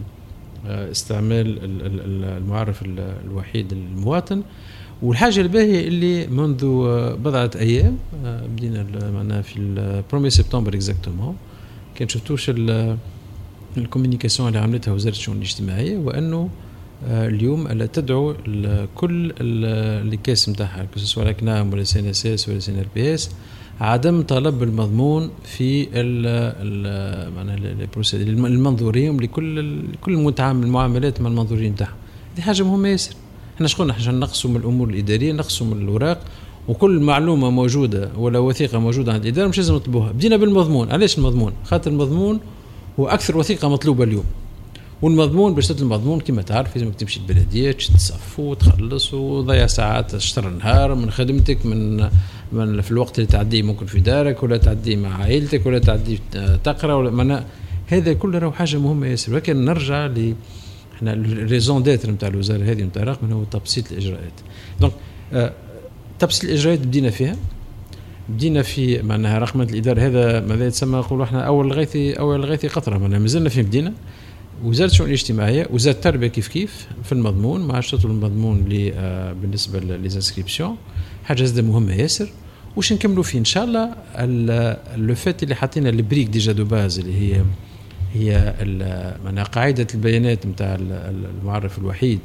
استعمال 0.65 1.59
المعرف 2.37 2.83
الوحيد 3.25 3.73
للمواطن 3.73 4.43
والحاجة 5.01 5.41
الباهية 5.41 5.87
اللي 5.87 6.27
منذ 6.27 6.65
بضعة 7.15 7.51
أيام 7.55 7.97
بدينا 8.23 8.85
معناها 9.13 9.41
في 9.41 9.57
ال 9.57 9.66
premier 9.66 10.29
septembre 10.29 10.73
exactement 10.73 11.35
كان 11.95 12.09
شفتوش 12.09 12.51
ال 13.77 13.82
communication 13.82 14.47
اللي 14.47 14.59
عملتها 14.59 14.91
وزارة 14.93 15.13
الشؤون 15.13 15.37
الاجتماعية 15.37 15.97
وأنه 15.97 16.49
آه، 17.07 17.27
اليوم 17.27 17.67
ألا 17.67 17.85
تدعو 17.85 18.35
كل 18.95 19.33
ال 19.41 19.55
caisses 19.55 20.49
نتاعها 20.49 20.87
سواء 20.95 21.31
كنام 21.31 21.73
ولا 21.73 21.83
سي 21.83 21.99
ان 21.99 22.05
اس 22.05 22.25
اس 22.25 22.49
ولا 22.49 22.59
سي 22.59 22.71
ان 22.71 22.79
ار 22.79 22.87
بي 22.95 23.13
اس 23.13 23.31
عدم 23.81 24.21
طلب 24.21 24.63
المضمون 24.63 25.29
في 25.43 25.87
معناها 27.35 27.57
المنظورين 28.47 29.19
لكل 29.19 29.81
كل 30.01 30.13
المتعامل 30.13 30.63
المعاملات 30.63 31.21
مع 31.21 31.29
المنظورين 31.29 31.71
نتاعهم 31.71 31.93
هذه 32.35 32.41
حاجة 32.41 32.63
مهمة 32.63 32.87
ياسر. 32.89 33.15
إحنا 33.55 33.65
عشان 33.91 34.19
نقصوا 34.19 34.49
من 34.49 34.55
الأمور 34.55 34.89
الإدارية 34.89 35.33
من 35.67 35.81
الأوراق 35.81 36.21
وكل 36.67 36.99
معلومة 36.99 37.49
موجودة 37.49 38.09
ولا 38.17 38.39
وثيقة 38.39 38.79
موجودة 38.79 39.13
عند 39.13 39.25
الإدارة 39.25 39.47
مش 39.47 39.57
لازم 39.57 39.75
نطلبوها. 39.75 40.11
بدينا 40.11 40.37
بالمضمون. 40.37 40.91
علاش 40.91 41.17
المضمون؟ 41.17 41.53
خاطر 41.63 41.91
المضمون 41.91 42.39
هو 42.99 43.07
أكثر 43.07 43.37
وثيقة 43.37 43.69
مطلوبة 43.69 44.03
اليوم. 44.03 44.25
والمضمون 45.03 45.53
باش 45.53 45.67
تدل 45.67 45.83
المضمون 45.83 46.19
كما 46.19 46.41
تعرف 46.41 46.75
لازمك 46.75 46.95
تمشي 46.95 47.19
البلديه 47.19 47.71
تصف 47.71 48.39
وتخلص 48.39 49.13
وضيع 49.13 49.67
ساعات 49.67 50.17
شطر 50.17 50.47
النهار 50.47 50.95
من 50.95 51.11
خدمتك 51.11 51.65
من 51.65 52.09
من 52.51 52.81
في 52.81 52.91
الوقت 52.91 53.19
اللي 53.19 53.27
تعديه 53.27 53.63
ممكن 53.63 53.85
في 53.85 53.99
دارك 53.99 54.43
ولا 54.43 54.57
تعديه 54.57 54.95
مع 54.95 55.17
عائلتك 55.17 55.65
ولا 55.65 55.79
تعديه 55.79 56.17
تقرأ 56.63 56.93
ولا 56.93 57.11
منا 57.11 57.45
هذا 57.87 58.13
كله 58.13 58.39
راهو 58.39 58.51
حاجة 58.51 58.77
مهمة 58.77 59.07
ياسر. 59.07 59.33
ولكن 59.33 59.65
نرجع 59.65 60.05
ل 60.05 60.35
إحنا 60.95 61.13
ال 61.13 61.23
raison 61.23 61.83
d'être 61.83 62.11
نتاع 62.11 62.29
الوزارة 62.29 62.63
هذه 62.63 62.83
نتاع 62.83 63.03
الرقم 63.03 63.31
هو 63.31 63.43
تبسيط 63.43 63.91
الإجراءات. 63.91 64.33
donc 64.81 64.93
آه 65.33 65.53
تبسيط 66.19 66.43
الإجراءات 66.43 66.79
بدينا 66.79 67.09
فيها. 67.09 67.35
بدينا 68.29 68.61
في 68.61 69.01
معناها 69.01 69.39
رقمنه 69.39 69.69
الإدارة 69.69 70.01
هذا 70.01 70.39
ماذا 70.39 70.67
يتسمى؟ 70.67 70.97
نقولوا 70.97 71.25
إحنا 71.25 71.41
أول 71.41 71.73
الغيث 71.73 72.13
أول 72.13 72.45
الغيث 72.45 72.67
قطرة. 72.67 72.97
معناها 72.97 73.19
مازلنا 73.19 73.49
في 73.49 73.61
بدينا؟ 73.61 73.93
وزاره 74.63 74.89
الشؤون 74.89 75.09
الاجتماعية 75.09 75.67
وزاره 75.71 75.95
التربيه 75.95 76.27
كيف 76.27 76.47
كيف 76.47 76.87
في 77.03 77.11
المضمون 77.11 77.61
ما 77.61 77.73
عادش 77.73 77.93
المضمون 77.93 78.69
آه، 78.71 79.33
بالنسبة 79.33 79.79
لل 79.79 79.93
inscription. 79.93 80.77
حاجة 81.25 81.43
زادة 81.43 81.67
مهمة 81.67 81.93
ياسر. 81.93 82.29
واش 82.75 82.93
نكملوا 82.93 83.23
فيه 83.23 83.39
إن 83.39 83.45
شاء 83.45 83.63
الله 83.63 83.95
لو 84.97 85.15
فات 85.15 85.43
اللي 85.43 85.55
حطينا 85.55 85.89
ال 85.89 85.95
brique 85.95 86.27
déjà 86.27 86.51
de 86.51 86.65
base 86.65 86.99
اللي 86.99 87.13
هي 87.13 87.41
هي 88.13 88.55
معناها 89.25 89.43
قاعدة 89.43 89.87
البيانات 89.93 90.45
نتاع 90.45 90.77
المعرف 90.79 91.77
الوحيد 91.77 92.19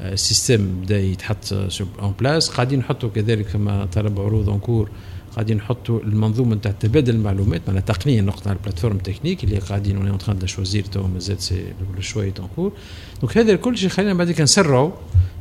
ال 0.00 0.07
système 0.07 0.54
آه، 0.54 0.84
بدا 0.84 1.00
يتحط 1.00 1.52
en 2.02 2.14
place 2.20 2.48
قاعدين 2.48 2.78
نحطوا 2.78 3.08
كذلك 3.08 3.46
كما 3.46 3.84
طلب 3.84 4.20
عروض 4.20 4.48
en 4.48 4.60
cours 4.60 4.90
قاعدين 5.34 5.56
نحطوا 5.56 6.00
المنظومة 6.00 6.54
نتاع 6.54 6.72
تبادل 6.72 7.14
المعلومات 7.14 7.60
معناها 7.66 7.82
تقنيا 7.82 8.22
نقطه 8.22 8.52
ال 8.52 8.56
plateforme 8.56 8.98
technique 8.98 9.44
اللي 9.44 9.58
قاعدين 9.58 10.08
en 10.08 10.18
train 10.18 10.38
de 10.38 10.46
choisir 10.46 10.84
تو 10.84 11.06
مازال 11.06 11.42
سي 11.42 11.64
شوية 12.00 12.30
تنكور 12.30 12.72
donc 13.20 13.38
هذا 13.38 13.52
الكل 13.52 13.78
شيء 13.78 13.88
خلينا 13.88 14.14
بعد 14.14 14.40
نسرعوا 14.42 14.90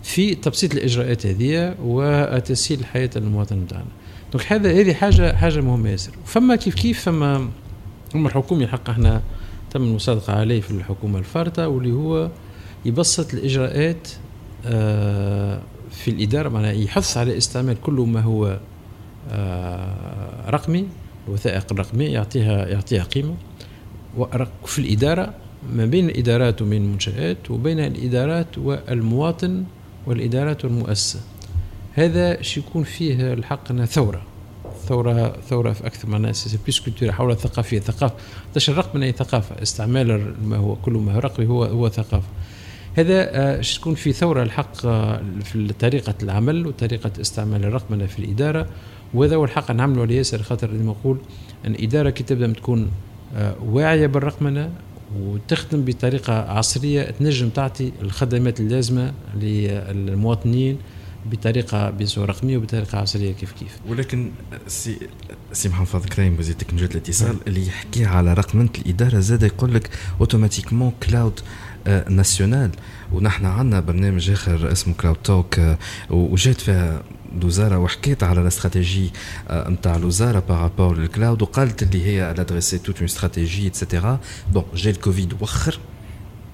في 0.03 0.36
تبسيط 0.36 0.74
الإجراءات 0.74 1.25
هذه 1.25 1.75
وتسهيل 1.83 2.86
حياه 2.86 3.10
المواطن 3.15 3.57
نتاعنا. 3.57 3.86
donc 4.33 4.51
هذا 4.53 4.71
هذه 4.71 4.93
حاجة 4.93 5.36
حاجة 5.36 5.62
مهمة 5.62 5.89
ياسر 5.89 6.12
فما 6.25 6.55
كيف 6.55 6.75
كيف 6.75 7.01
فما 7.01 7.50
الأمر 8.15 8.27
الحكومي 8.27 8.63
الحق 8.63 8.89
إحنا 8.89 9.21
تم 9.71 9.83
المصادقة 9.83 10.33
عليه 10.33 10.62
في 10.62 10.71
الحكومة 10.71 11.19
الفارطة 11.19 11.67
واللي 11.67 11.91
هو 11.91 12.29
يبسط 12.86 13.33
الإجراءات 13.33 14.07
آه، 14.65 15.62
في 15.91 16.12
الإدارة 16.12 16.50
معناها 16.50 16.71
يحث 16.71 17.17
على 17.17 17.38
استعمال 17.38 17.81
كل 17.81 17.93
ما 17.93 18.21
هو 18.21 18.60
رقمي 20.49 20.87
الوثائق 21.27 21.65
الرقمية 21.71 22.13
يعطيها 22.13 22.67
يعطيها 22.67 23.03
قيمة. 23.03 23.35
في 24.65 24.79
الإدارة 24.79 25.33
ما 25.73 25.85
بين 25.85 26.09
الإدارات 26.09 26.61
وبين 26.61 26.83
المنشآت 26.83 27.51
وبين 27.51 27.79
الإدارات 27.79 28.57
والمواطن 28.57 29.63
والإدارات 30.05 30.65
والمؤسسة. 30.65 31.19
هذا 31.93 32.41
شي 32.41 32.59
يكون 32.59 32.83
فيه 32.83 33.33
الحق 33.33 33.71
أنها 33.71 33.85
ثورة. 33.85 34.21
ثورة 34.87 35.35
ثورة 35.49 35.73
في 35.73 35.87
أكثر 35.87 36.07
من 36.07 36.21
بليس 36.21 36.79
كولتور 36.79 37.11
حول 37.11 37.31
الثقافية 37.31 37.77
الثقافة 37.77 38.15
تش 38.53 38.69
الرقم 38.69 38.99
من 38.99 39.03
أي 39.03 39.11
ثقافة. 39.11 39.61
استعمال 39.61 40.35
ما 40.43 40.57
هو 40.57 40.75
كل 40.75 40.91
ما 40.91 41.15
هو 41.15 41.19
رقمي 41.19 41.47
هو 41.47 41.63
هو 41.63 41.89
ثقافة. 41.89 42.27
هذا 42.95 43.35
آه، 43.35 43.61
تكون 43.61 43.95
في 43.95 44.13
ثورة 44.13 44.43
الحق 44.43 44.85
آه، 44.85 45.21
في 45.43 45.73
طريقة 45.79 46.13
العمل 46.23 46.67
وطريقة 46.67 47.11
استعمال 47.21 47.65
الرقمنة 47.65 48.05
في 48.05 48.19
الإدارة. 48.19 48.67
وهذا 49.13 49.35
هو 49.35 49.43
الحق 49.43 49.71
نعمله 49.71 50.05
لياسر 50.05 50.43
خاطر 50.43 50.71
ديما 50.71 50.91
نقول 50.91 51.17
أن 51.65 51.71
الاداره 51.71 52.09
كي 52.09 52.23
تبدا 52.23 52.53
تكون 52.53 52.91
آه، 53.35 53.55
واعية 53.63 54.07
بالرقمنة 54.07 54.71
وتخدم 55.19 55.85
بطريقة 55.85 56.33
عصرية 56.33 57.03
تنجم 57.03 57.49
تعطي 57.49 57.91
الخدمات 58.01 58.59
اللازمة 58.59 59.13
للمواطنين 59.35 60.77
بطريقة 61.25 61.89
بيسو 61.89 62.23
رقمية 62.23 62.57
وبطريقة 62.57 62.97
عصرية 62.97 63.31
كيف 63.33 63.51
كيف. 63.51 63.79
ولكن 63.87 64.31
سي 64.67 64.97
سي 65.53 65.69
محمد 65.69 66.05
كريم 66.05 66.39
وزير 66.39 66.55
تكنولوجيا 66.55 66.95
الاتصال 66.95 67.35
اللي 67.47 67.67
يحكي 67.67 68.05
على 68.05 68.33
رقمنة 68.33 68.69
الإدارة 68.77 69.19
زاد 69.19 69.43
يقول 69.43 69.73
لك 69.73 69.89
automatiquement 70.19 70.91
cloud 71.09 71.39
national 72.09 72.71
ونحن 73.13 73.45
عندنا 73.45 73.79
برنامج 73.79 74.29
آخر 74.29 74.71
اسمه 74.71 74.93
cloud 74.93 75.15
توك 75.15 75.59
وجات 76.09 76.61
فيها 76.61 77.03
الوزاره 77.38 77.77
وحكيت 77.77 78.23
على 78.23 78.41
الاستراتيجي 78.41 79.11
نتاع 79.51 79.95
الوزاره 79.95 80.43
par 80.50 80.64
rapport 80.64 80.97
لل 80.97 81.10
cloud 81.10 81.41
وقالت 81.41 81.83
اللي 81.83 82.05
هي 82.05 82.31
a 82.31 82.38
dressé 82.38 82.77
toute 82.77 82.97
une 82.97 83.05
stratégie 83.05 83.67
et 83.67 83.80
cetera 83.80 84.19
bon 84.53 84.63
جا 84.75 84.89
الكوفيد 84.89 85.33
وخر. 85.41 85.79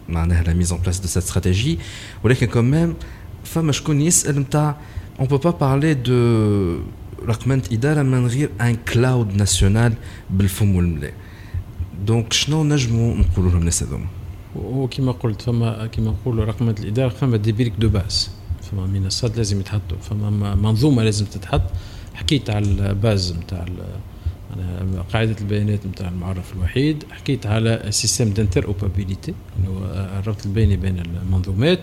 معناها 0.09 0.43
la 0.43 0.53
mise 0.53 0.71
en 0.71 0.81
place 0.81 0.99
de 0.99 1.07
cette 1.07 1.17
stratégie 1.17 1.79
ولكن 2.23 2.47
quand 2.47 2.74
même 2.74 2.95
فما 3.43 3.71
شكون 3.71 4.01
يسأل 4.01 4.39
نتاع 4.39 4.77
on 5.19 5.27
peut 5.27 5.37
pas 5.37 5.51
parler 5.51 5.93
de 5.93 6.79
رقمنة 7.27 7.63
إدارة 7.71 8.03
من 8.03 8.27
غير 8.27 8.49
un 8.61 8.75
cloud 8.75 9.35
national 9.35 9.93
بالفم 10.29 10.75
والملاء. 10.75 11.13
donc 12.05 12.33
شنو 12.33 12.63
نجموا 12.63 13.15
نقولوا 13.15 13.51
لهم 13.51 13.59
الناس 13.59 13.83
هذوما؟ 13.83 14.05
وكما 14.55 15.11
قلت 15.11 15.41
فما 15.41 15.87
كما 15.87 16.09
نقولوا 16.09 16.45
رقمنة 16.45 16.75
الإدارة 16.79 17.09
فما 17.09 17.37
des 17.37 17.51
briques 17.51 17.73
de 17.79 17.89
base. 17.89 18.29
فما 18.71 18.87
منصات 18.87 19.37
لازم 19.37 19.59
يتحطوا. 19.59 19.97
فما 19.97 20.55
منظومة 20.55 21.03
لازم 21.03 21.25
تتحط. 21.25 21.61
حكيت 22.13 22.49
على 22.49 22.65
ال 22.65 22.79
base 22.79 23.33
نتاع 23.33 23.65
قاعدة 25.13 25.35
البيانات 25.41 25.85
نتاع 25.85 26.07
المعرف 26.07 26.53
الوحيد. 26.53 27.03
حكيت 27.11 27.45
على 27.45 27.83
système 27.89 28.29
d'interopérabilité 28.29 29.33
الربط 30.19 30.45
البيني 30.45 30.77
بين 30.77 30.99
المنظومات. 30.99 31.79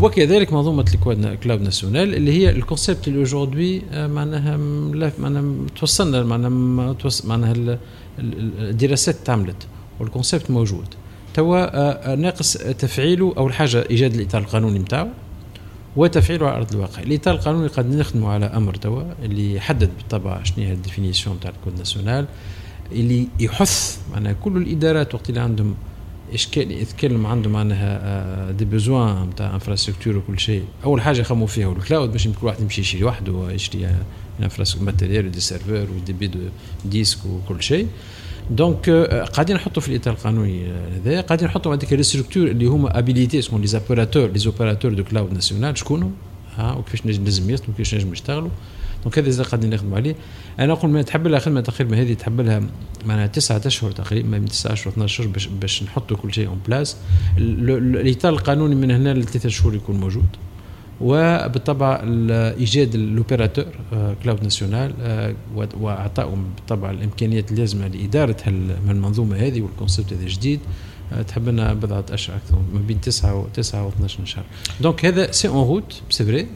وكذلك 0.00 0.52
منظومة 0.52 0.84
ال 1.08 1.17
cloud 1.17 1.62
national 1.62 2.14
اللي 2.14 2.32
هي 2.32 2.50
ال 2.50 2.57
concept 2.57 3.08
اللي 3.08 3.22
aujourd'hui 3.22 3.82
آه، 3.92 4.06
معناها 4.06 4.56
معناها 5.18 5.54
توصلنا 5.76 6.22
معناها 6.22 6.96
معناها 7.24 7.78
الدراسات 8.18 9.16
تعملت 9.24 9.66
وال 10.00 10.11
concept 10.11 10.50
موجود. 10.50 10.86
توا 11.34 11.58
آه، 11.58 12.12
آه، 12.12 12.14
ناقص 12.14 12.52
تفعيله 12.52 13.34
أول 13.36 13.52
حاجة 13.52 13.84
إيجاد 13.90 14.14
الإطار 14.14 14.42
القانوني 14.42 14.78
نتاعو 14.78 15.08
وتفعيله 15.96 16.46
على 16.46 16.56
أرض 16.56 16.72
الواقع. 16.74 17.02
الاطار 17.02 17.34
القانوني 17.34 17.66
قد 17.68 17.94
نخدموا 17.94 18.30
على 18.32 18.46
أمر 18.46 18.74
توا 18.74 19.02
اللي 19.22 19.54
يحدد 19.54 19.90
بالطبع 19.96 20.42
شنو 20.42 20.64
هي 20.64 20.72
ال 20.72 20.78
définition 20.78 21.40
تاع 21.40 21.50
ال 21.50 21.55
cloud 21.55 21.78
national 21.78 22.26
اللي 22.92 23.28
يحث 23.40 23.98
معناها 24.12 24.32
كل 24.32 24.56
الإدارات 24.56 25.14
وقت 25.14 25.28
اللي 25.28 25.40
عندهم 25.40 25.74
إشكال 26.32 26.70
يتكلم 26.70 27.26
عنده 27.26 27.50
معناها 27.50 28.50
des 28.50 28.64
besoins 28.64 29.28
نتاع 29.30 29.54
infrastructure 29.54 30.16
وكل 30.16 30.40
شيء. 30.40 30.64
أول 30.84 31.00
حاجة 31.00 31.20
يخموا 31.20 31.46
فيها 31.46 31.72
ال 31.72 31.79
cloud 31.79 32.12
باش 32.12 32.28
كل 32.28 32.46
واحد 32.46 32.60
يمشي 32.60 32.80
يشري 32.80 33.04
وحده 33.04 33.50
يشري 33.50 33.88
infrastructure 34.42 34.86
matériel 34.86 35.30
des 35.30 35.40
serveurs 35.40 35.86
و 35.96 36.00
des 36.00 36.12
baies 36.12 36.26
de 36.26 36.38
disques 36.84 37.18
وكل 37.26 37.62
شيء. 37.62 37.88
donc 38.50 38.90
قاعدين 39.32 39.56
نحطوا 39.56 39.82
في 39.82 39.88
الإطار 39.88 40.14
القانوني 40.14 40.72
هذا 41.06 41.20
قاعدين 41.20 41.48
نحطوا 41.48 41.74
هذيك 41.74 41.92
les 41.92 42.02
structures 42.02 42.46
اللي 42.46 42.66
هما 42.66 42.98
habilités 42.98 43.38
اسمهم 43.38 43.60
les 43.60 43.66
opérateurs 43.66 44.30
les 44.30 44.38
opérateurs 44.38 44.94
de 44.94 45.04
cloud 45.04 45.32
national 45.32 45.78
شكونهم 45.78 46.12
ها 46.56 46.72
وكيفاش 46.72 47.06
نجم 47.06 47.50
يخدموا 47.50 47.74
وكيفاش 47.74 47.94
نجم 47.94 48.12
يشتغلوا 48.12 48.50
donc 49.04 49.18
هذا 49.18 49.42
قاعدين 49.42 49.70
نخدموا 49.70 49.96
عليه. 49.96 50.16
أنا 50.58 50.72
نقول 50.72 50.90
ما 50.90 51.02
تحب 51.02 51.26
لها 51.26 51.38
خدمة 51.38 51.60
تقريبا 51.60 52.00
هذه 52.00 52.14
تحب 52.14 52.40
لها 52.40 52.62
معناها 53.06 53.26
تسعة 53.26 53.62
أشهر 53.66 53.90
تقريبا 53.90 54.38
من 54.38 54.48
تسعة 54.48 54.72
أشهر 54.72 54.92
12 54.92 55.04
اشهر 55.04 55.32
باش 55.32 55.46
باش 55.46 55.82
نحطوا 55.82 56.16
كل 56.16 56.34
شيء 56.34 56.48
en 56.48 56.58
place 56.68 56.96
الإطار 57.38 58.32
القانوني 58.32 58.74
من 58.74 58.90
هنا 58.90 59.14
لثلاثة 59.14 59.48
شهور 59.48 59.74
يكون 59.74 60.00
موجود. 60.00 60.26
وبالطبع 61.04 62.00
ايجاد 62.58 62.94
ال 62.94 63.01
opérateur 63.01 63.66
cloud 64.22 64.42
national 64.42 64.92
واعطائهم 65.80 66.44
بالطبع 66.56 66.90
الإمكانيات 66.90 67.52
اللازمة 67.52 67.88
لإدارة 67.88 68.36
المنظومة 68.88 69.36
هذه 69.36 69.60
وال 69.60 69.72
concept 69.72 70.12
هذا 70.12 70.26
جديد. 70.26 70.60
آه، 71.12 71.22
تحب 71.22 71.48
لنا 71.48 71.74
بضعه 71.74 72.04
اشهر 72.10 72.36
أكثر 72.36 72.56
ما 72.74 72.80
بين 72.80 73.00
9 73.00 73.34
و 73.34 73.46
9 73.54 73.86
و 73.86 73.88
12 73.88 74.24
شهر. 74.24 74.44
donc 74.80 75.04
هذا 75.04 75.30
c'est 75.30 75.48
en 75.48 75.68
route 75.68 76.02
c'est 76.10 76.24
vrai 76.24 76.46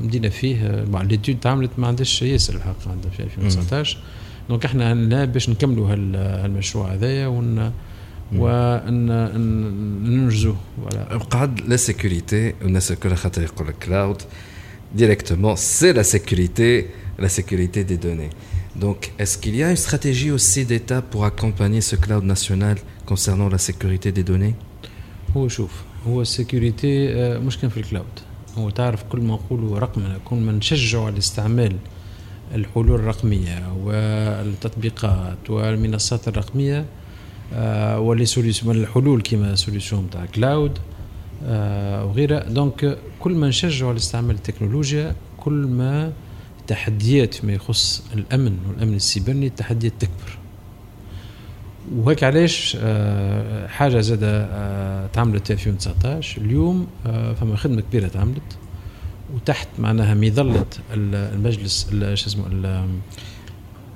مدينا 0.00 0.28
فيه 0.28 0.84
l'étude 1.02 1.40
تعملت 1.40 1.70
ما 1.78 1.86
عندهاش 1.86 2.22
ياسر 2.22 2.54
الحق 2.54 2.88
عندها 2.88 3.10
في 3.10 3.22
2019 3.22 3.98
donc 4.48 4.64
إحنا 4.64 4.92
هنا 4.92 5.24
باش 5.24 5.50
نكملوا 5.50 5.88
هالمشروع 5.90 6.94
هذايا 6.94 7.26
ون 7.26 7.72
وننجزوا 8.36 9.74
voilà 10.76 11.18
قعد 11.18 11.60
la 11.60 11.76
sécurité 11.76 12.54
والناس 12.62 12.92
الكل 12.92 13.14
خاطر 13.14 13.42
يقول 13.42 13.68
لك 13.68 13.74
cloud 13.78 14.22
directement, 14.96 15.56
c'est 15.56 15.92
la 15.92 16.04
sécurité, 16.04 16.90
la 17.18 17.28
sécurité 17.28 17.84
des 17.84 17.96
données. 17.96 18.30
Donc, 18.76 19.12
est-ce 19.18 19.38
qu'il 19.38 19.56
y 19.56 19.62
a 19.62 19.70
une 19.70 19.76
stratégie 19.76 20.30
aussi 20.30 20.64
d'État 20.64 21.02
pour 21.02 21.24
accompagner 21.24 21.80
ce 21.80 21.96
cloud 21.96 22.24
national 22.24 22.76
concernant 23.04 23.48
la 23.48 23.58
sécurité 23.58 24.12
des 24.12 24.22
données? 24.22 24.54
هو 25.36 25.48
شوف 25.48 25.70
هو 26.06 26.22
ال 26.22 26.32
sécurité 26.32 27.08
مش 27.38 27.58
كان 27.58 27.70
في 27.70 27.76
ال 27.76 27.83
cloud 27.83 28.20
هو 28.58 28.70
تعرف 28.70 29.02
كل 29.02 29.20
ما 29.20 29.34
نقولوا 29.34 29.78
رقمنا 29.78 30.18
كل 30.24 30.36
ما 30.36 30.52
نشجعوا 30.52 31.06
على 31.06 31.18
استعمال 31.18 31.76
الحلول 32.54 32.94
الرقمية 32.94 33.72
والتطبيقات 33.84 35.50
والمنصات 35.50 36.28
الرقمية 36.28 36.78
آه، 36.78 36.84
و 37.98 38.05
les 38.05 38.26
solutions 38.26 38.76
الحلول 38.76 39.20
كيما 39.20 39.54
solution 39.54 40.10
تاع 40.10 40.26
cloud 40.26 40.78
آه، 41.44 42.04
وغيرها 42.04 42.48
donc 42.48 42.98
كل 43.20 43.32
ما 43.34 43.48
نشجعوا 43.48 43.90
على 43.90 43.96
استعمال 43.98 44.34
التكنولوجيا 44.34 45.14
كل 45.36 45.52
ما 45.52 46.12
التحديات 46.60 47.34
فيما 47.34 47.52
يخص 47.52 48.04
الأمن 48.14 48.58
والأمن 48.68 48.94
السيبرني 48.94 49.46
التحديات 49.46 49.92
تكبر. 49.98 50.38
وهيك 51.96 52.24
علاش 52.24 52.76
آه، 52.80 53.66
حاجة 53.66 54.00
زادة 54.00 54.46
تعملت 55.06 55.46
في 55.46 55.52
2019 55.52 56.40
اليوم 56.40 56.86
فما 57.40 57.56
خدمة 57.56 57.80
كبيرة 57.80 58.08
تعملت 58.08 58.58
وتحت 59.34 59.68
معناها 59.78 60.14
مظلة 60.14 60.66
المجلس 60.92 61.90
شو 61.90 62.26
اسمه 62.26 62.46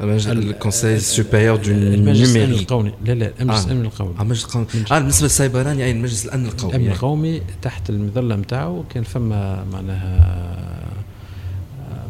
ال 0.00 0.12
conseil 0.12 0.98
supérieur 0.98 1.56
du 1.56 1.72
numérique 1.72 2.60
القومي. 2.60 2.92
لا 3.04 3.12
لا 3.12 3.32
المجلس 3.40 3.66
الامن 3.66 3.84
القومي. 3.84 4.14
آه 4.18 4.22
المجلس 4.22 4.44
القومي. 4.44 4.66
آه 4.92 4.98
بالنسبة 4.98 5.24
للسيبراني 5.24 5.80
يعني 5.80 5.92
المجلس 5.92 6.26
الامن 6.26 6.46
القومي 6.46 6.76
الامن 6.76 6.92
القومي 6.92 7.42
تحت 7.62 7.90
المظلة 7.90 8.36
نتاعو 8.36 8.84
كان 8.94 9.02
فما 9.02 9.64
معناها 9.72 10.86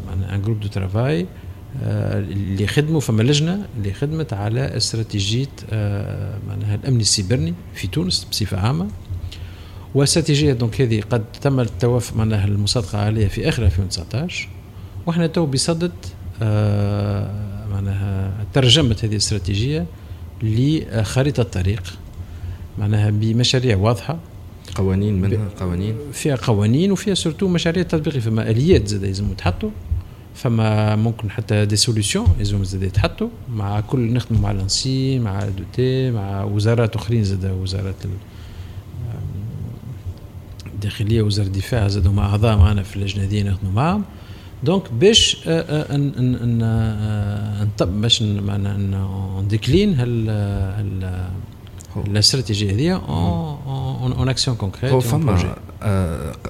معناها 0.07 0.35
un 0.35 0.41
groupe 0.41 0.59
de 0.59 0.67
travail 0.67 1.25
اللي 1.83 2.67
خدموا 2.67 2.99
فما 2.99 3.23
لجنة 3.23 3.65
اللي 3.77 3.93
خدمت 3.93 4.33
على 4.33 4.77
استراتيجية 4.77 5.47
معناها 6.47 6.75
الأمن 6.75 6.99
السيبرني 6.99 7.53
في 7.73 7.87
تونس 7.87 8.27
بصفة 8.31 8.59
عامة. 8.59 8.87
واستراتيجيه 9.95 10.53
donc 10.53 10.81
هذه 10.81 11.01
قد 11.09 11.23
تم 11.41 11.59
التوافق 11.59 12.15
معناها 12.15 12.45
المصادقة 12.45 12.97
عليها 12.97 13.27
في 13.27 13.49
اخر 13.49 13.63
2019 13.65 14.47
وإحنا 15.05 15.27
تو 15.27 15.45
بصدد 15.45 15.91
معناها 17.71 18.31
ترجمة 18.53 18.97
هذه 19.03 19.11
الاستراتيجية 19.11 19.85
لخريطة 20.43 21.43
طريق 21.43 21.83
معناها 22.77 23.09
بمشاريع 23.09 23.77
واضحة. 23.77 24.19
قوانين 24.75 25.21
منها؟ 25.21 25.49
قوانين؟ 25.59 25.95
فيها 26.13 26.35
قوانين 26.35 26.91
وفيها 26.91 27.13
surtout 27.13 27.47
مشاريع 27.47 27.83
تطبيقية 27.83 28.19
فما 28.19 28.49
آليات 28.49 28.87
زاد 28.87 29.05
لازم 29.05 29.31
يتحطوا 29.31 29.69
فما 30.35 30.95
ممكن 30.95 31.31
حتى 31.31 31.65
des 31.65 31.75
solutions 31.75 32.27
لازم 32.37 32.63
زاد 32.63 32.83
يتحطوا 32.83 33.27
مع 33.49 33.79
كل 33.79 34.13
نخدموا 34.13 34.41
مع 34.41 34.51
ال 34.51 34.65
ANSI 34.65 35.19
مع 35.19 35.45
دوتي 35.57 36.11
مع 36.11 36.43
وزارات 36.43 36.95
أخرين 36.95 37.23
زاد 37.23 37.45
وزاره 37.45 37.95
الداخلية 40.73 41.21
وزارة 41.21 41.47
الدفاع 41.47 41.87
زادوا 41.87 42.11
مع 42.11 42.25
أعضاء 42.25 42.57
معنا 42.57 42.83
في 42.83 42.95
اللجنة 42.95 43.25
دي 43.25 43.43
نخدموا 43.43 43.71
معهم 43.73 44.03
donc 44.63 44.91
باش 44.91 45.37
نطب 47.61 48.01
باش 48.01 48.21
معنا 48.21 48.77
ن 49.41 49.47
décliner 49.47 49.93
هال 49.99 50.29
هال 50.29 51.29
الاستراتيجيه 52.07 52.71
هذه 52.71 52.91
en 54.17 54.29
actions 54.29 54.57
concrètes 54.57 54.93
هو 54.93 54.99
فما 54.99 55.55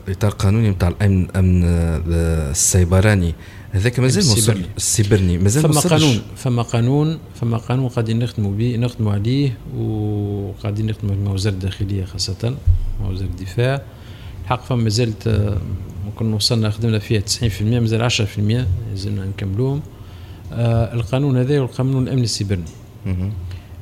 إطار 0.08 0.32
قانوني 0.32 0.70
نتاع 0.70 0.88
الأمن 0.88 1.24
الامن 1.24 1.64
السيبراني. 1.64 3.34
هذاك 3.72 4.00
مازال 4.00 4.24
السيبرني. 4.24 4.66
السيبرني 4.78 5.38
مازال 5.38 5.64
فما 5.64 5.82
قانون 5.82 6.22
فما 6.36 6.62
قانون 6.62 7.18
فما 7.36 7.58
قانون 7.58 7.88
قاعدين 7.88 8.20
نخدموا 8.20 8.52
به 8.52 8.76
نخدموا 8.78 9.14
عليه 9.14 9.58
وقاعدين 9.78 10.86
نخدموا 10.86 11.16
مع 11.16 11.32
وزارة 11.32 11.54
الداخلية 11.54 12.06
خاصة 12.06 12.56
مع 13.02 13.10
وزارة 13.10 13.28
الدفاع. 13.28 13.82
الحق 14.44 14.64
فما 14.64 14.84
مازالت 14.84 15.28
كنا 16.16 16.36
وصلنا 16.36 16.70
خدمنا 16.70 17.00
فيها 17.00 17.22
90% 17.22 17.62
مازال 17.62 18.12
10% 18.12 18.24
لازمنا 18.90 19.26
نكملوهم. 19.26 19.82
آه 20.54 20.94
القانون 20.94 21.38
هذا 21.38 21.60
والقانون 21.60 22.04
الامن 22.04 22.24
السيبرني. 22.24 22.64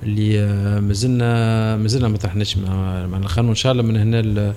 اللي 0.03 0.39
آه 0.39 0.79
مازلنا 0.79 1.77
مازلنا 1.77 2.07
ما 2.07 2.17
طرحناش 2.17 2.57
مع, 2.57 3.05
مع 3.07 3.17
القانون. 3.17 3.49
إن 3.49 3.55
شاء 3.55 3.71
الله 3.71 3.83
من 3.83 3.97
هنا 3.97 4.53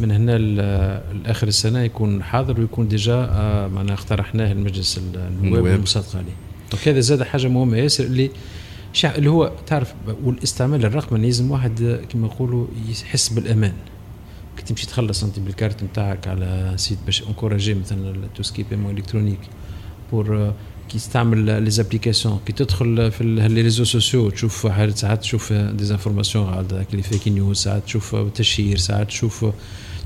من 0.00 0.10
هنا 0.10 0.38
لآخر 0.38 1.48
السنة 1.48 1.80
يكون 1.80 2.22
حاضر 2.22 2.60
ويكون 2.60 2.88
déjà 2.88 3.14
آه 3.14 3.68
معنا 3.68 3.92
اقترحناه 3.92 4.52
المجلس 4.52 5.00
النواب 5.14 5.66
المصادقه 5.66 6.18
عليه. 6.18 6.32
donc 6.72 6.88
هذا 6.88 7.00
زاد 7.00 7.22
حاجة 7.22 7.48
مهمة 7.48 7.76
ياسر 7.76 8.04
اللي 8.04 8.30
اللي 9.04 9.30
هو 9.30 9.52
تعرف 9.66 9.94
والإستعمال 10.24 10.84
الرقمي 10.84 11.18
لازم 11.26 11.50
واحد 11.50 12.00
كما 12.12 12.26
يقولوا 12.26 12.66
يحس 12.88 13.28
بالأمان. 13.28 13.72
كي 14.56 14.62
تمشي 14.62 14.86
تخلص 14.86 15.24
أنت 15.24 15.38
بالكارت 15.38 15.82
نتاعك 15.82 16.28
على 16.28 16.72
site 16.76 16.98
باش 17.06 17.22
encourager 17.22 17.74
مثلا 17.74 18.14
tout 18.34 18.42
ce 18.42 18.50
qui 18.50 18.62
est 18.62 18.72
paiement 18.72 18.98
électronique 18.98 19.40
pour 20.12 20.52
كي 20.88 20.98
تستعمل 20.98 21.62
les 21.62 21.70
applications 21.70 22.40
كي 22.46 22.52
تدخل 22.52 23.10
في 23.10 23.24
les 23.24 23.60
réseaux 23.60 23.84
sociaux 23.84 24.30
تشوف 24.30 24.68
ساعات 24.94 25.20
تشوف 25.20 25.52
désinformation 25.52 26.44
غالطه 26.44 26.82
ك 26.82 26.87
les 26.87 27.02
fake 27.02 27.28
news 27.28 27.56
ساعات 27.56 27.84
تشوف 27.84 28.16
تشهير 28.16 28.76
ساعات 28.76 29.06
تشوف 29.06 29.44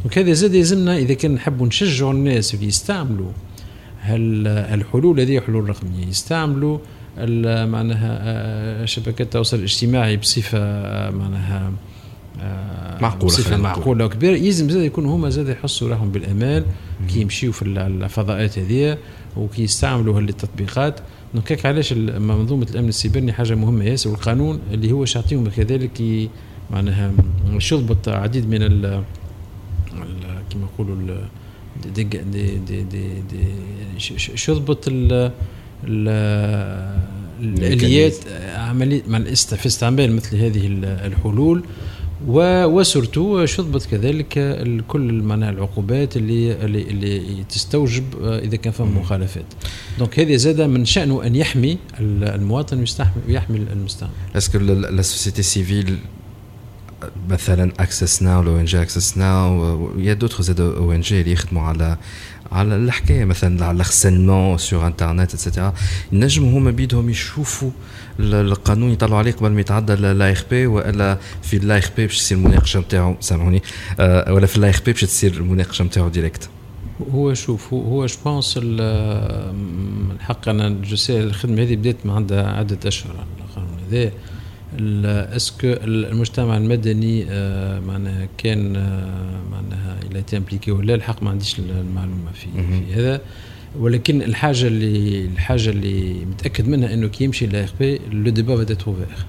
donc 0.03 0.19
هذا 0.19 0.33
زاد 0.33 0.55
يلزمنا 0.55 0.97
إذا 0.97 1.15
كان 1.15 1.35
نحبوا 1.35 1.67
نشجعوا 1.67 2.13
الناس 2.13 2.55
اللي 2.55 2.67
يستعملوا 2.67 3.31
هالحلول 4.01 5.21
هذه 5.21 5.41
حلول 5.41 5.69
رقمية. 5.69 6.07
يستعملوا 6.07 6.79
معناها 7.67 8.87
شبكات 8.87 9.21
التواصل 9.21 9.57
الاجتماعي 9.57 10.17
بصفة 10.17 10.59
معناها 11.11 11.73
معقولة 13.01 13.29
صفة 13.29 13.57
معقولة 13.57 14.05
وكبيرة. 14.05 14.37
يلزم 14.37 14.70
زاد 14.70 14.83
يكونوا 14.83 15.16
هما 15.16 15.31
زاد 15.31 15.49
يحسوا 15.49 15.88
راهم 15.88 16.11
بالأمان 16.11 16.64
كي 17.09 17.20
يمشيوا 17.20 17.53
في 17.53 17.62
الفضاءات 17.62 18.59
هذه 18.59 18.99
وكي 19.37 19.62
يستعملوا 19.62 20.18
هالتطبيقات. 20.18 21.01
donc 21.35 21.53
هيك 21.53 21.66
علاش 21.66 21.92
منظومة 21.92 22.66
الأمن 22.70 22.88
السيبراني 22.88 23.33
حاجة 23.33 23.55
مهمة 23.55 23.85
ياسر. 23.85 24.11
والقانون 24.11 24.61
اللي 24.72 24.92
هو 24.92 25.05
يعطيهم 25.16 25.49
كذلك 25.49 26.29
معناها 26.70 27.12
يضبط 27.72 28.09
عديد 28.09 28.49
من 28.49 28.62
ال 28.62 29.03
كما 30.51 30.64
نقولوا 30.75 31.18
دي 31.94 32.05
دي 32.05 32.18
دي 32.33 32.59
دي, 32.59 32.83
دي 32.83 33.44
يضبط 34.49 34.88
ال 34.88 35.33
الآليات 37.40 38.14
عمليه 38.55 39.03
في 39.35 39.66
استعمال 39.66 40.16
مثل 40.16 40.37
هذه 40.37 40.66
الحلول. 40.83 41.62
وسورتو 42.24 43.46
شضبط 43.46 43.85
كذلك 43.85 44.59
كل 44.88 45.22
معناها 45.22 45.50
العقوبات 45.50 46.16
اللي 46.16 46.52
اللي, 46.64 46.83
اللي 46.83 47.44
تستوجب 47.48 48.05
آه، 48.22 48.38
إذا 48.38 48.57
كان 48.57 48.72
فما 48.72 49.00
مخالفات. 49.00 49.44
دونك 49.98 50.20
هذه 50.20 50.37
زاد 50.37 50.61
من 50.61 50.85
شانه 50.85 51.26
أن 51.26 51.37
يحمي 51.37 51.79
المواطن 52.00 52.85
ويحمي 53.29 53.57
المستعمل 53.72 54.12
est-ce 54.37 54.51
que 54.51 54.59
la 54.59 55.03
société 55.03 55.42
civile 55.42 55.99
مثلا 57.29 57.72
Access 57.81 58.23
Now 58.23 58.42
l'ONG 58.42 58.61
Access 58.61 58.64
Now 58.64 58.83
il 58.83 59.19
y 59.19 59.90
a 59.99 60.14
d'autres 60.14 60.42
زاد 60.42 60.61
ONG 60.61 61.21
اللي 61.20 61.33
يخدموا 61.33 61.62
على 61.62 61.96
على 62.52 62.76
الحكاية 62.76 63.24
مثلا 63.24 63.64
على 63.66 63.76
ال 63.77 63.83
harcèlement 63.83 64.59
sur 64.59 64.87
internet 64.87 65.35
et 65.35 65.45
cetera 65.45 65.75
ينجموا 66.12 66.59
هما 66.59 66.70
بيدهم 66.70 67.11
يشوفوا 67.11 67.70
القانون 68.20 68.90
يطلعوا 68.90 69.18
عليه 69.18 69.33
قبل 69.33 69.50
ما 69.50 69.61
يتعدى 69.61 69.94
l'ARP 69.95 70.66
وإلا 70.66 71.18
في 71.42 71.57
l'ARP 71.57 72.07
باش 72.07 72.18
تصير 72.18 72.38
المناقشه 72.38 72.81
نتاعو 72.81 73.16
سامحوني 73.20 73.62
آه، 74.00 74.33
ولا 74.33 74.46
في 74.46 74.57
l'ARP 74.57 74.92
باش 74.92 75.00
تصير 75.00 75.35
المناقشه 75.35 75.85
نتاعو 75.85 76.09
direct 76.09 76.49
هو 77.14 77.35
شوف 77.35 77.74
هو 77.74 78.07
je 78.07 78.14
pense 78.25 78.59
الحق 78.62 80.48
أنا 80.48 80.68
je 80.69 80.97
sais 80.97 81.21
الخدمة 81.20 81.62
هذه 81.62 81.76
بدأت 81.76 81.96
من 82.05 82.11
عندها 82.11 82.52
عدة 82.52 82.79
أشهر 82.87 83.26
القانون 83.48 83.79
هذا. 83.92 84.11
est-ce 85.37 85.57
que 85.57 85.66
المجتمع 85.85 86.57
المدني 86.57 87.26
آه، 87.31 87.81
معناها 87.81 88.29
كان 88.38 88.76
آه، 88.76 89.40
معناها 89.50 89.98
il 90.11 90.25
est 90.35 90.44
impliqué 90.44 90.71
ولا 90.70 90.94
الحق 90.94 91.22
ما 91.22 91.31
عنديش 91.31 91.59
المعلومة 91.59 92.33
في, 92.33 92.46
في 92.52 92.94
هذا. 92.94 93.20
ولكن 93.81 94.23
الحاجة 94.23 94.67
اللي 94.67 95.25
الحاجة 95.25 95.71
اللي 95.71 96.25
متأكد 96.25 96.69
منها 96.69 96.95
إنه 96.95 97.07
كي 97.07 97.25
يمشي 97.25 97.47
l'ARP 97.47 98.01
le 98.12 98.31
débat 98.31 98.64
va 98.64 98.77
s'ouvrir 98.87 99.27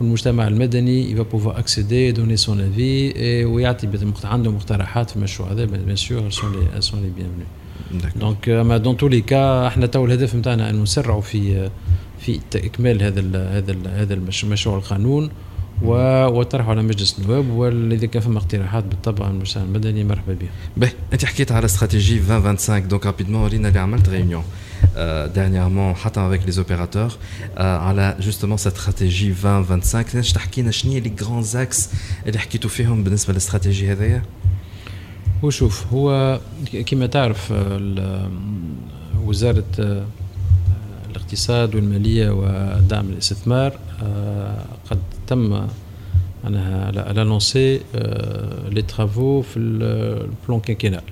والمجتمع 0.00 0.48
المدني 0.48 1.10
il 1.10 1.22
va 1.22 1.30
pouvoir 1.30 1.58
accéder 1.58 2.12
donner 2.12 2.36
son 2.36 2.60
avis 2.60 3.44
ويعطي 3.44 3.88
عنده 4.24 4.50
مقترحات 4.50 5.10
في 5.10 5.16
المشروع 5.16 5.52
هذا 5.52 5.64
bien 5.64 5.96
sûr 5.96 6.30
sont 6.30 6.52
les 6.52 6.80
sont 6.80 7.02
les 7.02 7.10
bienvenus 7.16 7.44
donc 8.16 8.48
mais 8.48 8.76
dans 8.76 8.96
tous 8.96 9.08
les 9.08 9.20
cas 9.20 9.66
إحنا 9.66 9.86
تو 9.86 10.04
الهدف 10.04 10.34
نتاعنا 10.34 10.70
انه 10.70 10.82
نسرعوا 10.82 11.20
في 11.20 11.70
في 12.20 12.40
إكمال 12.54 13.02
هذا 13.02 13.20
ال 13.20 13.36
هذا 13.36 13.72
ال 13.72 13.88
هذا 13.88 14.14
المشروع 14.14 14.78
القانون. 14.78 15.30
وطرحه 15.82 16.70
على 16.70 16.82
مجلس 16.82 17.18
النواب 17.18 17.50
واذا 17.50 18.06
كان 18.06 18.22
فما 18.22 18.38
اقتراحات 18.38 18.84
بالطبع 18.84 19.28
المجتمع 19.28 19.64
المدني 19.64 20.04
مرحبا 20.04 20.34
بها. 20.34 20.50
باهي 20.76 20.92
أنت 21.12 21.24
حكيت 21.24 21.52
على 21.52 21.64
استراتيجي 21.64 22.16
2025 22.18 22.88
donc 22.88 23.06
rapidement 23.06 23.42
ورينا 23.42 23.68
اللي 23.68 23.80
عملت 23.80 24.08
réunion 24.08 24.44
dernièrement 25.34 25.96
حتى 25.96 26.30
avec 26.30 26.50
les 26.50 26.58
opérateurs 26.58 27.12
على 27.58 28.16
justement 28.20 28.56
cette 28.56 28.76
stratégie 28.76 29.32
2025 29.32 30.04
تنجم 30.06 30.32
تحكي 30.34 30.62
لنا 30.62 30.70
شنو 30.70 30.92
هي 30.92 31.00
les 31.00 31.12
grands 31.22 31.42
axes 31.42 31.90
اللي 32.26 32.38
حكيتوا 32.38 32.70
فيهم 32.70 33.04
بالنسبة 33.04 33.32
للاستراتيجي 33.32 33.92
هذايا؟ 33.92 34.22
وشوف 35.42 35.86
هو 35.92 36.40
كما 36.86 37.06
تعرف 37.06 37.52
وزارة 39.24 39.64
الاقتصاد 41.10 41.74
والمالية 41.74 42.30
ودعم 42.30 43.08
الاستثمار 43.08 43.78
قد 44.90 44.98
تم 45.30 45.66
معناها 46.44 46.90
lancer 46.90 47.80
les 48.68 48.82
travaux 48.82 49.42
في 49.42 49.56
ال 49.56 49.77
plan 49.77 50.60
quinquennal 50.60 51.02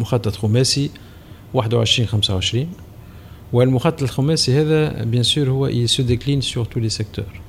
مخطط 0.00 0.36
خماسي 0.36 0.90
21 1.54 2.08
25 2.08 2.66
والمخطط 3.52 4.02
الخماسي 4.02 4.60
هذا 4.60 5.04
bien 5.04 5.22
sûr 5.22 5.50
هو 5.50 5.66
il 5.66 5.84
se 5.84 6.02
décline 6.02 6.40
sur 6.40 6.64
tous 6.64 6.80
les 6.80 6.88
secteurs 6.88 7.40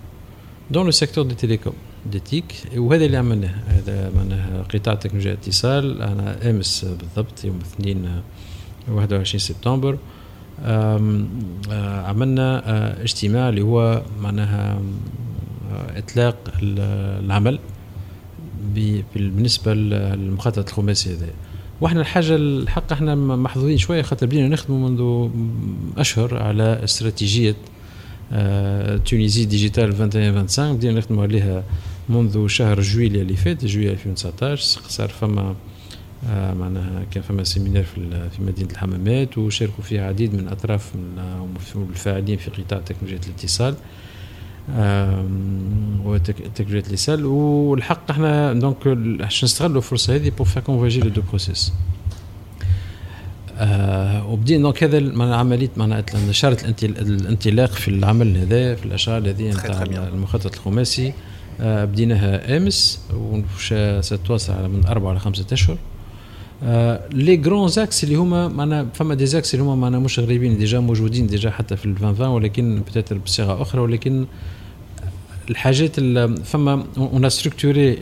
dont 0.71 0.85
le 0.85 0.91
secteur 0.91 1.23
des 1.23 1.35
télécoms 1.35 1.73
des 2.11 2.19
TIC 2.19 2.53
وهذا 2.75 3.05
اللي 3.05 3.17
عملناه. 3.17 3.55
هذا 3.67 4.11
معناها 4.15 4.63
قطاع 4.73 4.95
تكنولوجيا 4.95 5.31
الاتصال. 5.31 6.01
أنا 6.01 6.49
أمس 6.49 6.85
بالضبط 6.85 7.45
يوم 7.45 7.57
الاثنين 7.57 8.21
21 8.91 9.39
سبتمبر 9.39 9.97
عملنا 12.07 13.01
اجتماع 13.03 13.49
اللي 13.49 13.61
هو 13.61 14.01
معناها 14.21 14.81
إطلاق 15.97 16.35
العمل 16.61 17.59
بالنسبة 19.15 19.73
للمخطط 19.73 20.69
الخماسي 20.69 21.13
هذا 21.13 21.27
وإحنا 21.81 22.01
الحاجة 22.01 22.35
الحق 22.35 22.93
إحنا 22.93 23.15
محظوظين 23.15 23.77
شوية 23.77 24.01
خاطر 24.01 24.25
بدينا 24.25 24.47
نخدموا 24.47 24.89
منذ 24.89 25.29
أشهر 25.97 26.43
على 26.43 26.83
استراتيجية 26.83 27.55
Tunisie 29.05 29.45
Digitale 29.45 29.91
21 29.91 30.77
بدينا 30.77 30.97
نخدموا 30.97 31.23
عليها 31.23 31.63
منذ 32.09 32.47
شهر 32.47 32.81
جويليا 32.81 33.21
اللي 33.21 33.35
فات 33.35 33.65
جويليا 33.65 33.91
2019 33.91 34.81
صار 34.87 35.09
فما 35.09 35.55
آه، 36.29 36.53
معناها 36.53 37.05
كان 37.11 37.23
فما 37.23 37.43
séminaire 37.43 37.83
في 37.83 38.29
في 38.29 38.41
مدينة 38.41 38.71
الحمامات 38.71 39.37
وشاركوا 39.37 39.83
فيه 39.83 40.01
عديد 40.01 40.35
من 40.35 40.47
اطراف 40.47 40.95
من 40.95 41.87
الفاعلين 41.89 42.37
في 42.37 42.49
قطاع 42.49 42.79
تكنولوجيا 42.79 43.19
الاتصال. 43.27 43.75
وتكنولوجيا 46.05 46.79
الاتصال 46.79 47.25
والحق 47.25 48.11
إحنا 48.11 48.53
donc 48.53 48.87
باش 48.87 49.43
نستغلوا 49.43 49.77
الفرصة 49.77 50.15
هذه 50.15 50.29
pour 50.29 50.47
faire 50.47 50.63
converger 50.63 50.99
les 50.99 51.09
deux 51.09 51.21
process 51.29 51.73
آه 53.57 54.27
وبدينا 54.27 54.63
donc 54.63 54.83
هذا 54.83 54.99
معناها 54.99 55.37
عملية 55.37 55.69
معناها 55.77 56.03
نشرت 56.29 56.83
الانطلاق 56.83 57.71
في 57.71 57.87
العمل 57.87 58.37
هذا 58.37 58.75
في 58.75 58.85
الاشهر 58.85 59.29
هذه 59.29 59.49
نتاع 59.49 59.83
المخطط 59.83 60.55
الخماسي. 60.55 61.13
آه 61.61 61.85
بديناها 61.85 62.57
أمس 62.57 62.99
وستواصل 63.13 64.53
على 64.53 64.67
من 64.67 64.85
أربع 64.85 65.13
لخمسه 65.13 65.45
أشهر. 65.51 65.77
les 67.13 67.41
grands 67.45 67.67
axes 67.67 68.03
اللي 68.03 68.15
هما 68.15 68.47
معنا 68.47 68.87
فما 68.93 69.15
des 69.15 69.25
axes 69.25 69.53
اللي 69.53 69.65
هما 69.65 69.75
معنا 69.75 69.99
مش 69.99 70.19
غريبين 70.19 70.57
déjà 70.57 70.79
موجودين 70.79 71.27
déjà 71.27 71.51
حتى 71.51 71.75
في 71.75 71.85
2020 71.85 72.29
ولكن 72.29 72.81
peut-être 72.87 73.17
بصيغة 73.17 73.61
أخرى 73.61 73.81
ولكن 73.81 74.25
الحاجات 75.49 75.99
فما 76.45 76.83
on 76.97 77.29
a 77.29 77.36
structuré 77.36 77.97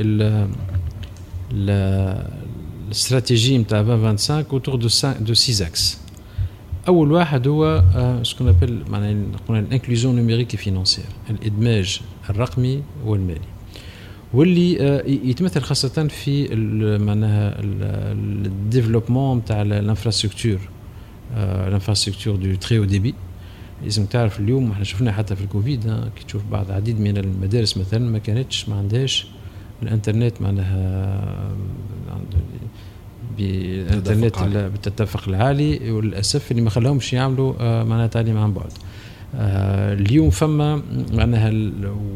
الاستراتيجيه 1.52 3.58
نتاع 3.58 3.80
2025 3.80 4.46
autour 4.52 4.76
de 4.76 4.88
de 5.20 5.34
six 5.34 5.54
axes 5.54 5.98
أول 6.88 7.12
واحد 7.12 7.48
هو 7.48 7.84
ce 8.24 8.31
qu'on 8.31 8.48
appelle 8.48 8.84
معناها 8.90 9.14
نقول 9.14 9.58
ال 9.58 9.64
inclusion 9.64 10.16
numérique 10.16 10.56
financière 10.56 11.08
الإدماج 11.30 12.00
الرقمي 12.30 12.84
والمالي. 13.06 13.42
واللي 14.34 14.82
آه، 14.82 15.04
يتمثل 15.08 15.62
خاصة 15.62 16.08
في 16.08 16.56
معناها 17.02 17.56
ال 17.60 17.73
développement 17.73 19.46
تاع 19.46 19.62
ال 19.62 19.68
infrastructure 19.68 20.60
ال 21.38 21.44
infrastructure 21.44 22.36
de 22.36 22.56
très 22.56 22.84
haut 22.84 22.96
débit. 22.96 23.14
لازم 23.84 24.06
تعرف 24.06 24.40
اليوم 24.40 24.72
إحنا 24.72 24.84
شفنا 24.84 25.12
حتى 25.12 25.36
في 25.36 25.44
الكوفيد 25.44 25.84
كي 26.16 26.24
تشوف 26.28 26.42
بعض 26.52 26.72
عديد 26.72 27.00
من 27.00 27.18
المدارس 27.18 27.78
مثلا 27.78 28.00
ما 28.12 28.18
كانتش 28.18 28.70
ما 28.70 28.76
عندهاش 28.76 29.28
الإنترنت 29.84 30.42
معناها 30.42 31.52
بالانترنت 33.38 34.40
بالتدفق 34.44 35.30
العالي 35.30 35.92
وللاسف 35.92 36.52
اللي 36.52 36.62
ما 36.62 36.70
خلاهمش 36.70 37.14
يعملوا 37.14 37.54
آه، 37.60 37.84
معناها 37.84 38.08
تعليم 38.08 38.38
عن 38.38 38.54
بعد. 38.54 38.66
آه، 38.66 39.01
اليوم 39.34 40.30
فما 40.30 40.82
معناها 41.14 41.52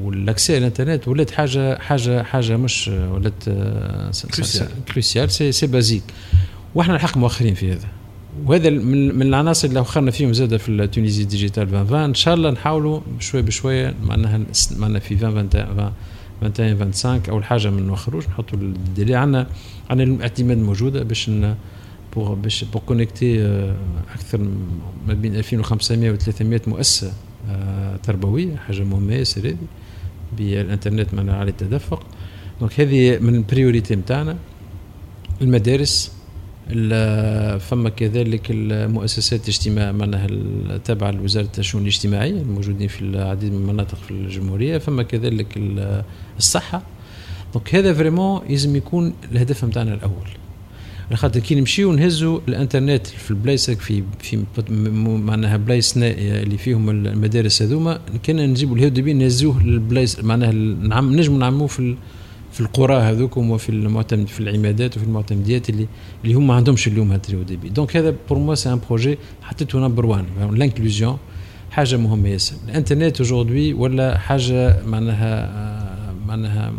وال 0.03 0.19
accès 0.19 0.57
الانترنت 0.57 1.07
ولات 1.07 1.31
حاجة 1.31 1.77
حاجة 1.77 2.23
حاجة 2.23 2.57
مش 2.57 2.87
ولات 2.87 3.43
cruciale 4.93 5.31
c'est 5.31 5.51
c'est 5.51 5.67
basique 5.67 6.03
وإحنا 6.75 6.95
الحق 6.95 7.17
مؤخرين 7.17 7.53
في 7.53 7.71
هذا. 7.71 7.87
وهذا 8.45 8.69
من, 8.69 9.15
من 9.15 9.21
العناصر 9.21 9.67
اللي 9.67 9.81
أخرنا 9.81 10.11
فيهم 10.11 10.33
زاد 10.33 10.57
في 10.57 10.69
ال 10.69 10.76
Tunisie 10.76 11.23
Digitale 11.23 11.63
2020 11.63 12.03
إن 12.03 12.13
شاء 12.13 12.33
الله 12.33 12.51
نحاولوا 12.51 12.99
بشوي 13.17 13.41
بشويه 13.41 13.95
معناها 14.03 14.41
معناها 14.77 14.99
في 14.99 15.13
2021 15.13 15.63
25 16.41 17.21
أول 17.29 17.43
حاجة 17.43 17.69
ما 17.69 17.81
نوخروش 17.81 18.27
نحطوا 18.27 18.59
ال 18.59 18.69
délai 18.69 19.15
عندنا 19.15 19.47
عندنا 19.89 20.15
الاعتماد 20.15 20.57
موجوده 20.57 21.03
باش 21.03 21.31
pour 22.15 22.33
باش 22.33 22.63
pour 22.63 22.81
connecter 22.85 23.45
أكثر 24.13 24.37
ما 25.07 25.13
بين 25.13 25.35
2500 25.35 26.11
و 26.11 26.15
300 26.15 26.61
مؤسسة 26.67 27.13
تربوية 28.03 28.55
حاجة 28.55 28.83
مهمة 28.83 29.13
ياسر 29.13 29.47
هذه 29.47 29.57
بالإنترنت 30.37 31.13
من 31.13 31.29
على 31.29 31.49
التدفق. 31.49 32.03
donc 32.59 32.79
هذه 32.79 33.17
من 33.19 33.35
ال 33.35 33.42
priorité 33.42 33.95
نتاعنا 33.95 34.37
المدارس 35.41 36.11
فما 37.59 37.89
كذلك 37.97 38.41
المؤسسات 38.49 39.43
الاجتماع 39.43 39.91
معناها 39.91 40.27
التابعه 40.29 41.11
لوزاره 41.11 41.49
الشؤون 41.57 41.83
الاجتماعيه 41.83 42.41
الموجودين 42.41 42.87
في 42.87 43.01
العديد 43.01 43.53
من 43.53 43.57
المناطق 43.57 43.97
في 43.97 44.11
الجمهورية. 44.11 44.77
فما 44.77 45.03
كذلك 45.03 45.57
الصحة. 46.37 46.81
donc 47.53 47.75
هذا 47.75 47.93
vraiment 47.93 48.41
لازم 48.49 48.75
يكون 48.75 49.13
الهدف 49.31 49.65
نتاعنا 49.65 49.93
الأول 51.05 51.17
خاطر 51.17 51.39
كي 51.39 51.55
نمشيو 51.55 51.91
نهزوا 51.93 52.39
الانترنت 52.47 53.07
في 53.07 53.31
البلايص 53.31 53.69
في 53.69 54.03
في 54.19 54.43
معناها 55.05 55.57
بلايص 55.57 55.97
اللي 55.97 56.57
فيهم 56.57 56.89
المدارس 56.89 57.61
هذوما 57.61 57.99
كان 58.23 58.49
نجيبوا 58.49 58.75
الهيو 58.75 58.89
دي 58.89 59.13
نهزوه 59.13 59.63
للبلايص 59.63 60.19
معناها 60.19 60.51
نعم 60.51 61.15
نجموا 61.15 61.39
نعملوه 61.39 61.67
في 61.67 61.95
في 62.51 62.61
القرى 62.61 62.95
هذوكم 62.95 63.51
وفي 63.51 63.69
المعتمد 63.69 64.27
في 64.27 64.39
العمادات 64.39 64.97
وفي 64.97 65.05
المعتمديات 65.05 65.69
اللي 65.69 65.87
اللي 66.23 66.33
هم 66.33 66.47
ما 66.47 66.53
عندهمش 66.53 66.87
اليوم 66.87 67.11
هال 67.11 67.22
très 67.22 67.43
haut 67.43 67.55
débit. 67.57 67.69
donc 67.69 67.97
هذا 67.97 68.15
pour 68.29 68.37
moi 68.37 68.55
c'est 68.55 68.73
un 68.73 68.79
projet 68.89 69.17
حطيته 69.41 69.79
number 69.79 70.05
1 70.05 70.25
l'inclusion 70.51 71.17
حاجة 71.71 71.97
مهمة 71.97 72.29
ياسر. 72.29 72.55
الانترنت 72.67 73.21
aujourd'hui 73.21 73.73
ولا 73.73 74.17
حاجة 74.17 74.85
معناها 74.85 76.15
معناها 76.27 76.73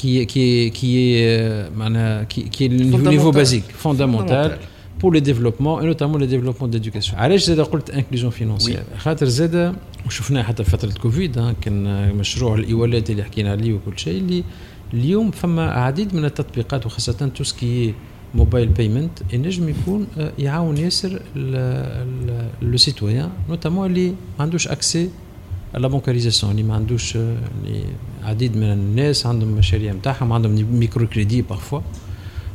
qui 0.00 0.24
qui 0.24 0.70
qui 0.70 1.68
معناها 1.76 2.22
qui 2.22 2.42
qui 2.42 2.68
niveau 2.68 3.30
basique 3.30 3.64
fondamental 3.64 4.58
pour 5.00 5.12
les 5.14 5.20
développements 5.20 5.86
notamment 5.86 6.20
les 6.20 6.26
développements 6.26 6.70
d'éducation 6.70 7.18
علاش 7.18 7.44
زاد 7.44 7.60
قلت 7.60 7.90
inclusion 7.90 8.30
financière 8.30 8.82
خاطر 8.98 9.26
زاد 9.26 9.74
وشفناه 10.06 10.42
حتى 10.42 10.64
في 10.64 10.70
فتره 10.70 10.92
كوفيد 11.02 11.54
كان 11.60 12.08
مشروع 12.14 12.54
ال 12.54 12.60
e-wallet 12.60 13.10
اللي 13.10 13.24
حكينا 13.24 13.50
عليه 13.50 13.72
وكل 13.72 13.98
شيء 13.98 14.18
اللي 14.18 14.44
اليوم 14.94 15.30
فما 15.30 15.70
عديد 15.70 16.14
من 16.14 16.24
التطبيقات 16.24 16.86
وخاصه 16.86 17.30
tout 17.36 17.62
ce 17.62 17.75
qui 17.75 17.94
mobile 18.34 18.68
payment 18.68 19.18
ينجم 19.32 19.68
يكون 19.68 20.06
يعاون 20.38 20.76
ياسر 20.76 21.22
le 22.62 22.76
citoyen 22.76 23.30
notamment 23.48 23.86
اللي 23.86 24.08
ما 24.08 24.14
عندوش 24.40 24.68
accès 24.68 25.10
la 25.74 25.88
bancarisation 25.88 26.52
اللي 26.52 26.62
ما 26.62 26.74
عندوش 26.74 27.16
اللي 27.16 27.84
عديد 28.22 28.56
من 28.56 28.72
الناس 28.72 29.26
عندهم 29.26 29.48
مشاريع 29.48 29.92
نتاعهم 29.92 30.32
عندهم 30.32 30.78
micro-crédit 30.78 31.42
parfois 31.42 31.80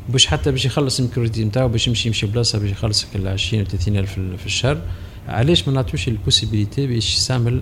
باش 0.10 0.28
حتى 0.28 0.52
باش 0.52 0.66
يخلص 0.66 1.00
ال 1.00 1.24
micro-crédit 1.24 1.46
نتاعو 1.46 1.68
باش 1.68 1.88
يمشي 1.88 2.08
يمشي 2.08 2.26
بلاصة 2.26 2.60
باش 2.60 2.72
يخلص 2.72 3.06
20 3.26 3.64
و 3.64 3.66
30 3.66 3.98
ألف 3.98 4.14
في 4.14 4.46
الشهر. 4.46 4.82
علاش 5.28 5.68
ما 5.68 5.74
نعطوش 5.74 6.08
ال 6.08 6.14
possibilité 6.14 6.88
باش 6.88 7.16
يستعمل 7.16 7.62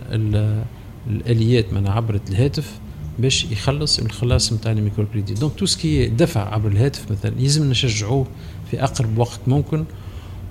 الآليات 1.08 1.74
من 1.74 1.88
عبر 1.88 2.20
الهاتف 2.30 2.72
باش 3.20 3.46
يخلص 3.52 4.00
الخلاص 4.00 4.54
نتاع 4.54 4.72
ال 4.72 4.74
micro-crédit 4.74 5.06
donc 5.06 5.54
tout 5.56 5.66
ce 5.66 5.82
qui 5.82 6.06
دفع 6.08 6.54
عبر 6.54 6.72
الهاتف 6.72 7.12
مثلا 7.12 7.34
يلزم 7.40 7.70
نشجعوه 7.70 8.28
في 8.72 8.84
أقرب 8.84 9.18
وقت 9.18 9.40
ممكن. 9.48 9.86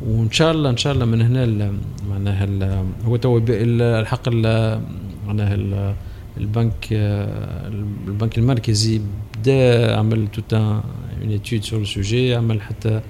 وإن 0.07 0.31
شاء 0.31 0.53
الله 0.53 0.71
إن 0.71 0.77
شاء 0.77 0.93
الله 0.93 1.05
من 1.05 1.23
هنا 1.23 1.73
معناها 2.11 2.85
هو 3.05 3.17
تو 3.17 3.41
الحق 3.49 4.29
معناها 5.27 5.55
البنك 6.37 6.87
البنك 8.09 8.39
المركزي 8.39 9.01
بدا 9.39 9.97
عمل 9.97 10.29
toute 10.29 10.55
une 10.55 10.83
étude 11.31 11.63
sur 11.65 11.85
sujet 11.85 12.35
عمل 12.35 12.63
حتى 12.63 13.01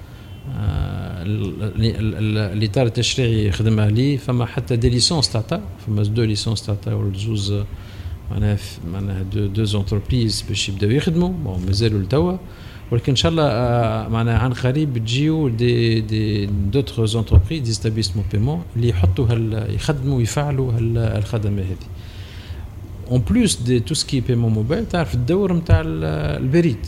آه، 0.56 1.22
الإطار 2.56 2.86
التشريعي 2.86 3.52
خدم 3.52 3.80
عليه 3.80 4.16
فما 4.16 4.46
حتى 4.46 4.76
des 4.76 4.88
licences 4.88 5.32
تعطات 5.32 5.62
فما 5.86 6.02
deux 6.02 6.22
licences 6.22 6.66
تعطات 6.66 6.94
ولا 6.94 7.18
زوز 7.18 7.54
معناها 8.30 8.58
معناها 8.92 9.22
deux 9.22 9.46
deux 9.46 9.64
entreprises 9.64 10.44
باش 10.48 10.68
يبداو 10.68 10.90
يخدموا. 10.90 11.58
مازالوا 11.66 12.00
لتوا. 12.00 12.36
ولكن 12.92 13.12
إن 13.12 13.16
شاء 13.16 13.32
الله 13.32 13.48
آه، 13.48 14.08
معناها 14.08 14.38
عن 14.38 14.52
قريب 14.52 14.98
تجيو 14.98 15.48
des 15.48 16.00
des 16.00 16.46
d'autres 16.46 17.06
entreprises 17.06 17.62
d'établissements 17.62 18.24
paiement 18.32 18.62
اللي 18.76 18.88
يحطوا 18.88 19.26
هال 19.26 19.74
يخدموا 19.74 20.16
ويفعلوا 20.16 20.72
الخدمة 21.18 21.62
هذه. 21.62 21.88
en 23.10 23.20
plus 23.20 23.56
de 23.56 23.80
tout 23.80 23.94
ce 23.94 24.05
qui 24.05 24.20
paiement 24.20 24.52
mobile 24.52 24.88
تعرف 24.88 25.14
الدور 25.14 25.52
نتاع 25.52 25.82
البريد. 25.84 26.86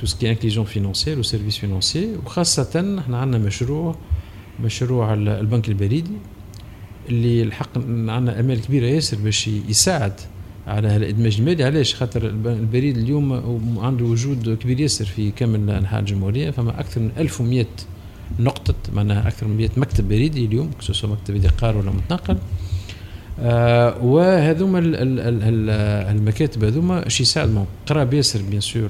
tout 0.00 0.06
ce 0.06 0.16
qui 0.16 0.30
inclusion 0.30 0.66
financière 0.66 1.18
و 1.18 1.22
services 1.22 1.56
financiers 1.56 2.18
وخاصة 2.26 2.96
إحنا 2.98 3.18
عندنا 3.18 3.46
مشروع 3.46 3.96
مشروع 4.64 5.14
البنك 5.14 5.68
البريدي 5.68 6.16
اللي 7.08 7.42
الحق 7.42 7.78
عندنا 7.78 8.40
امال 8.40 8.60
كبيرة 8.60 8.86
ياسر 8.86 9.16
باش 9.16 9.48
يساعد 9.48 10.12
على 10.66 10.96
الإدماج 10.96 11.36
المالي. 11.38 11.64
علاش؟ 11.64 11.94
خاطر 11.94 12.26
البريد 12.44 12.98
اليوم 12.98 13.32
عنده 13.78 14.04
وجود 14.04 14.58
كبير 14.62 14.80
ياسر 14.80 15.04
في 15.04 15.30
كامل 15.30 15.70
أنحاء 15.70 16.00
الجمهورية 16.00 16.50
فما 16.50 16.80
أكثر 16.80 17.00
من 17.00 17.10
1100 17.18 17.66
نقطة 18.38 18.74
معناها 18.94 19.28
أكثر 19.28 19.46
من 19.46 19.56
100 19.56 19.68
مكتب 19.76 20.08
بريدي 20.08 20.44
اليوم 20.44 20.70
سواء 20.80 21.12
مكتب 21.12 21.34
إدقار 21.36 21.76
ولا 21.76 21.90
متنقل 21.90 22.36
آه 23.40 24.04
وهذوما 24.04 24.80
المكاتب 26.10 26.64
هذوما 26.64 27.08
شي 27.08 27.22
يساعد 27.22 27.64
قراب 27.86 28.14
ياسر 28.14 28.42
bien 28.42 28.60
sûr 28.60 28.88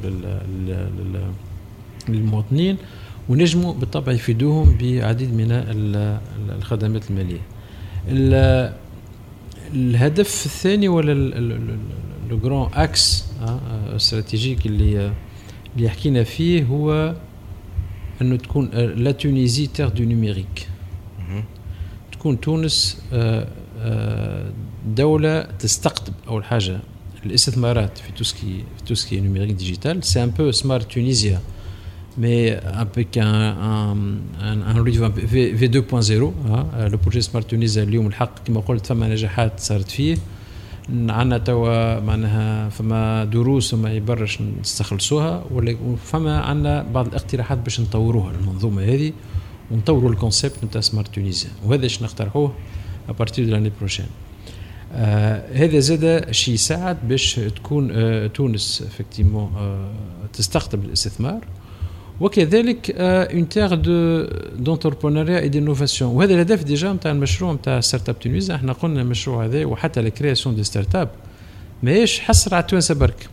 للمواطنين 2.09 2.77
ونجموا 3.29 3.73
بالطبع 3.75 4.13
يفيدوهم 4.13 4.77
بعديد 4.81 5.35
من 5.35 5.49
الخدمات 6.59 7.11
المالية. 7.11 7.41
الهدف 9.73 10.47
الثاني 10.47 10.89
ولا 10.89 11.13
le 12.31 12.38
grand 12.38 12.71
axe 12.75 13.25
stratégique 13.97 14.66
اللي 14.67 15.13
اللي 15.77 15.89
حكينا 15.89 16.25
فيه 16.25 16.65
هو 16.65 17.15
أنه 18.23 18.37
تكون 18.37 18.67
la 18.75 19.12
Tunisie 19.12 19.66
terre 19.66 19.88
de 19.88 20.05
numérique. 20.05 20.68
تكون 22.13 22.41
تونس 22.41 23.03
آه، 23.13 23.49
آه، 23.79 24.53
دولة 24.87 25.43
تستقطب 25.43 26.15
أول 26.29 26.45
حاجة 26.45 26.81
الاستثمارات 27.27 27.99
في 27.99 28.13
توسكي 28.13 28.65
في 28.77 28.85
توسكي 28.87 29.21
نيميريك 29.21 29.53
ديجيتال 29.53 30.05
سي 30.05 30.23
ان 30.25 30.31
بو 30.31 30.51
سمارت 30.51 30.93
تونيزيا 30.93 31.41
mais 32.18 32.59
avec 32.64 33.16
un, 33.16 33.25
un, 33.25 33.96
un, 34.40 34.62
un 34.62 34.79
revu 34.79 35.12
في 35.12 35.68
2.0 35.68 36.12
le 36.12 36.99
projet 36.99 37.21
Smart 37.21 37.51
Tunisia 37.51 37.83
اليوم 37.83 38.07
الحق 38.07 38.44
كما 38.46 38.61
قلت 38.61 38.87
فما 38.87 39.09
نجاحات 39.09 39.61
صارت 39.61 39.90
فيه 39.90 40.16
عندنا 40.88 41.38
توا 41.38 42.01
معناها 42.01 42.68
فما 42.68 43.25
دروس 43.25 43.75
وما 43.75 43.92
يبرش 43.92 44.38
نستخلصوها 44.61 45.44
وفما 45.85 46.40
عندنا 46.40 46.83
بعض 46.83 47.07
الاقتراحات 47.07 47.59
باش 47.59 47.81
نطوروها 47.81 48.31
المنظومه 48.31 48.83
هذه 48.83 49.12
ونطوروا 49.70 50.11
ال 50.11 50.17
concept 50.17 50.64
نتاع 50.64 50.81
Smart 50.81 51.14
Tunisia 51.14 51.51
وهذا 51.64 51.83
إيش 51.83 52.03
نقترحوه 52.03 52.53
à 53.09 53.14
partir 53.14 53.45
de 53.45 53.51
l'année 53.51 53.73
prochaine 53.79 54.07
هذا 55.55 55.79
زاد 55.79 56.31
شيء 56.31 56.55
يساعد 56.55 57.09
باش 57.09 57.35
تكون 57.35 57.90
آه 57.92 58.27
تونس 58.27 58.85
effectivement 58.87 59.53
آه 59.57 59.90
تستقطب 60.33 60.85
الاستثمار 60.85 61.40
وكذلك 62.23 62.91
une 62.99 63.49
terre 63.49 63.75
de 63.75 64.23
d'entrepreneuriat 64.59 65.38
et 65.38 65.49
d'innovation 65.49 66.11
وهذا 66.11 66.35
الهدف 66.35 66.63
déjà 66.62 66.92
نتاع 66.93 67.13
المشروع 67.13 67.53
نتاع 67.53 67.81
startup 67.81 68.18
تونس 68.19 68.51
إحنا 68.51 68.73
قلنا 68.73 69.03
المشروع 69.03 69.45
هذا 69.45 69.65
وحتى 69.65 70.01
ال 70.01 70.57
création 70.57 70.64
des 70.64 70.95
startups 70.95 71.09
ماهيش 71.83 72.21
حصر 72.21 72.55
على 72.55 72.63
التوانسة 72.63 72.95
برك. 72.95 73.29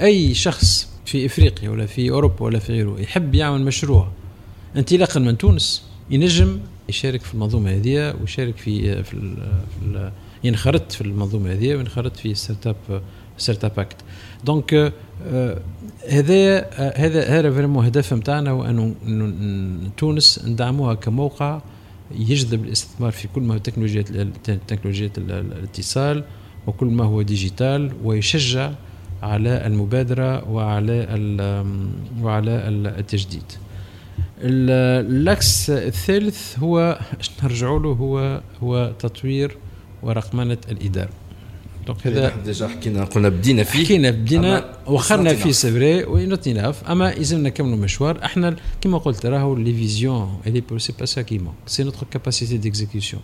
أي 0.00 0.34
شخص 0.34 0.88
في 1.06 1.26
إفريقيا 1.26 1.70
ولا 1.70 1.86
في 1.86 2.10
أوروبا 2.10 2.42
ولا 2.42 2.58
في 2.58 2.72
غيره 2.72 3.00
يحب 3.00 3.34
يعمل 3.34 3.64
مشروع 3.64 4.08
انطلاقا 4.76 5.20
من 5.20 5.38
تونس 5.38 5.82
ينجم 6.10 6.60
يشارك 6.88 7.22
في 7.22 7.34
المنظومة 7.34 7.70
هذه 7.70 8.14
ويشارك 8.20 8.56
في 8.56 9.04
في, 9.04 9.14
ال 9.14 9.36
في 9.80 9.86
ال 9.86 10.12
ينخرط 10.44 10.92
في 10.92 11.00
المنظومة 11.00 11.52
هذه 11.52 11.74
وينخرط 11.74 12.16
في 12.16 12.34
startup 12.34 13.02
Startup 13.40 13.78
Act 13.78 13.96
donc 14.44 14.92
هذا 16.08 16.70
هذا 16.96 17.26
هذا 17.28 17.50
vraiment 17.50 17.84
هدف 17.84 18.14
نتاعنا 18.14 18.50
هو 18.50 18.64
أنه 18.64 18.94
تونس 19.96 20.44
ندعموها 20.46 20.94
كموقع 20.94 21.60
يجذب 22.14 22.64
الاستثمار 22.64 23.12
في 23.12 23.28
كل 23.34 23.42
ما 23.42 23.54
هو 23.54 23.58
تكنولوجيات 23.58 24.08
تكنولوجيات 24.68 25.18
الاتصال 25.18 26.24
وكل 26.66 26.86
ما 26.86 27.04
هو 27.04 27.22
digital 27.22 27.92
ويشجع 28.04 28.70
على 29.22 29.66
المبادرة 29.66 30.50
وعلى 30.50 31.06
وعلى 32.22 32.50
التجديد. 32.98 33.42
ال 34.42 34.74
axe 34.74 35.70
الثالث 35.70 36.58
هو 36.58 36.98
نرجعوا 37.42 37.78
له 37.78 37.88
هو 37.88 38.40
هو 38.62 38.92
تطوير 38.98 39.56
ورقمنة 40.02 40.58
الإدارة. 40.70 41.10
donc 41.92 42.06
هذا 42.06 42.32
déjà 42.44 42.68
حكينا 42.68 43.04
قلنا 43.04 43.28
بدينا 43.28 43.64
فيه. 43.64 43.84
حكينا 43.84 44.10
بدينا 44.10 44.64
وخرنا 44.86 45.34
فيه 45.34 45.50
سي 45.50 46.04
اناف 46.46 46.84
أما 46.84 47.10
يلزمنا 47.10 47.48
نكملوا 47.48 47.76
مشوار 47.76 48.24
إحنا 48.24 48.56
كما 48.80 48.98
قلت 48.98 49.26
راهو 49.26 49.56
les 49.56 49.74
visions 49.74 50.40
et 50.46 50.62
c'est 50.78 50.92
pas 51.00 51.04
ça 51.04 51.22
qui 51.22 51.38
manque 51.38 51.54
c'est 51.66 51.82
notre 51.82 52.06
capacité 52.10 52.56
d'exécution 52.56 53.22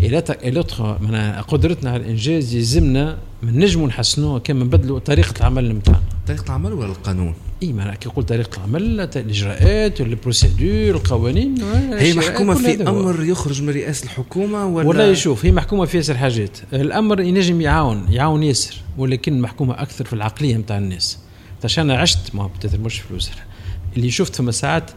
et 0.00 0.50
l'autre 0.50 1.02
معناها 1.02 1.40
قدرتنا 1.40 1.90
على 1.90 2.02
الإنجاز 2.02 2.54
يلزمنا 2.54 3.18
نجموا 3.42 3.88
نحسنوها 3.88 4.38
كما 4.38 4.64
نبدلوا 4.64 4.98
طريقة 4.98 5.34
العمل 5.40 5.74
نتاعنا. 5.74 6.02
طريقة 6.30 6.46
العمل 6.46 6.72
ولا 6.72 6.86
القانون؟ 6.86 7.34
إي 7.62 7.72
معناها 7.72 7.94
كي 7.94 8.08
قلت 8.08 8.28
طريقة 8.28 8.56
العمل 8.56 9.00
الإجراءات 9.00 10.00
ال 10.00 10.09
procédures 10.09 10.94
القوانين 10.94 11.62
هي 11.92 12.14
محكومة 12.14 12.54
في 12.54 12.88
أمر 12.88 13.24
يخرج 13.24 13.62
من 13.62 13.70
رئاسة 13.70 14.04
الحكومة 14.04 14.66
ولا؟ 14.66 14.88
ولا 14.88 15.10
يشوف 15.10 15.44
هي 15.44 15.52
محكومة 15.52 15.84
في 15.84 15.96
ياسر 15.96 16.16
حاجات. 16.16 16.58
الأمر 16.72 17.20
ينجم 17.20 17.60
يعاون 17.60 18.06
يعاون 18.10 18.42
ياسر 18.42 18.76
ولكن 18.98 19.40
محكومة 19.40 19.82
أكثر 19.82 20.04
في 20.04 20.12
العقلية 20.12 20.56
نتاع 20.56 20.78
الناس. 20.78 21.18
أنا 21.78 21.96
عشت 21.96 22.34
ما 22.34 22.50
مش 22.64 23.00
في 23.00 23.10
الوزاره 23.10 23.42
اللي 23.96 24.10
شفت 24.10 24.34
فما 24.34 24.52
ساعات 24.52 24.90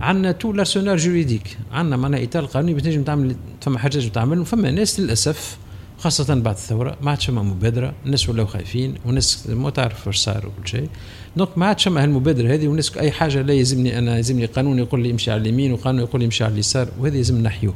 عندنا 0.00 0.32
تو 0.32 0.52
l'arsenal 0.52 0.96
juridique. 0.96 1.58
عندنا 1.72 1.96
معناها 1.96 2.24
إطار 2.24 2.44
قانوني 2.44 2.74
باش 2.74 2.82
تنجم 2.82 3.02
تعمل 3.02 3.36
فما 3.60 3.78
حاجات 3.78 4.02
تعمل 4.02 4.46
فما 4.46 4.70
ناس 4.70 5.00
للأسف 5.00 5.58
خاصة 6.00 6.34
بعد 6.34 6.54
الثورة 6.54 6.96
ما 7.02 7.10
عادش 7.10 7.26
فما 7.26 7.42
مبادرة 7.42 7.92
الناس 8.06 8.28
ولاو 8.28 8.46
خايفين 8.46 8.94
والناس 9.06 9.46
ما 9.46 9.70
تعرف 9.70 10.06
واش 10.06 10.16
صار 10.16 10.46
وكل 10.46 10.68
شيء. 10.68 10.88
donc 11.36 11.58
ما 11.58 11.66
عادش 11.66 11.84
فما 11.84 12.02
هالمبادرة 12.02 12.54
هذه 12.54 12.68
والناس 12.68 12.96
أي 12.96 13.10
حاجة 13.10 13.42
لا 13.42 13.52
يلزمني 13.52 13.98
أنا 13.98 14.16
يلزمني 14.16 14.46
قانون 14.46 14.78
يقول 14.78 15.02
لي 15.02 15.10
امشي 15.10 15.30
على 15.30 15.40
اليمين 15.40 15.72
وقانون 15.72 16.00
يقول 16.02 16.20
لي 16.20 16.24
امشي 16.24 16.44
على 16.44 16.52
اليسار 16.52 16.88
وهذا 16.98 17.16
يلزم 17.16 17.42
نحيوه. 17.42 17.74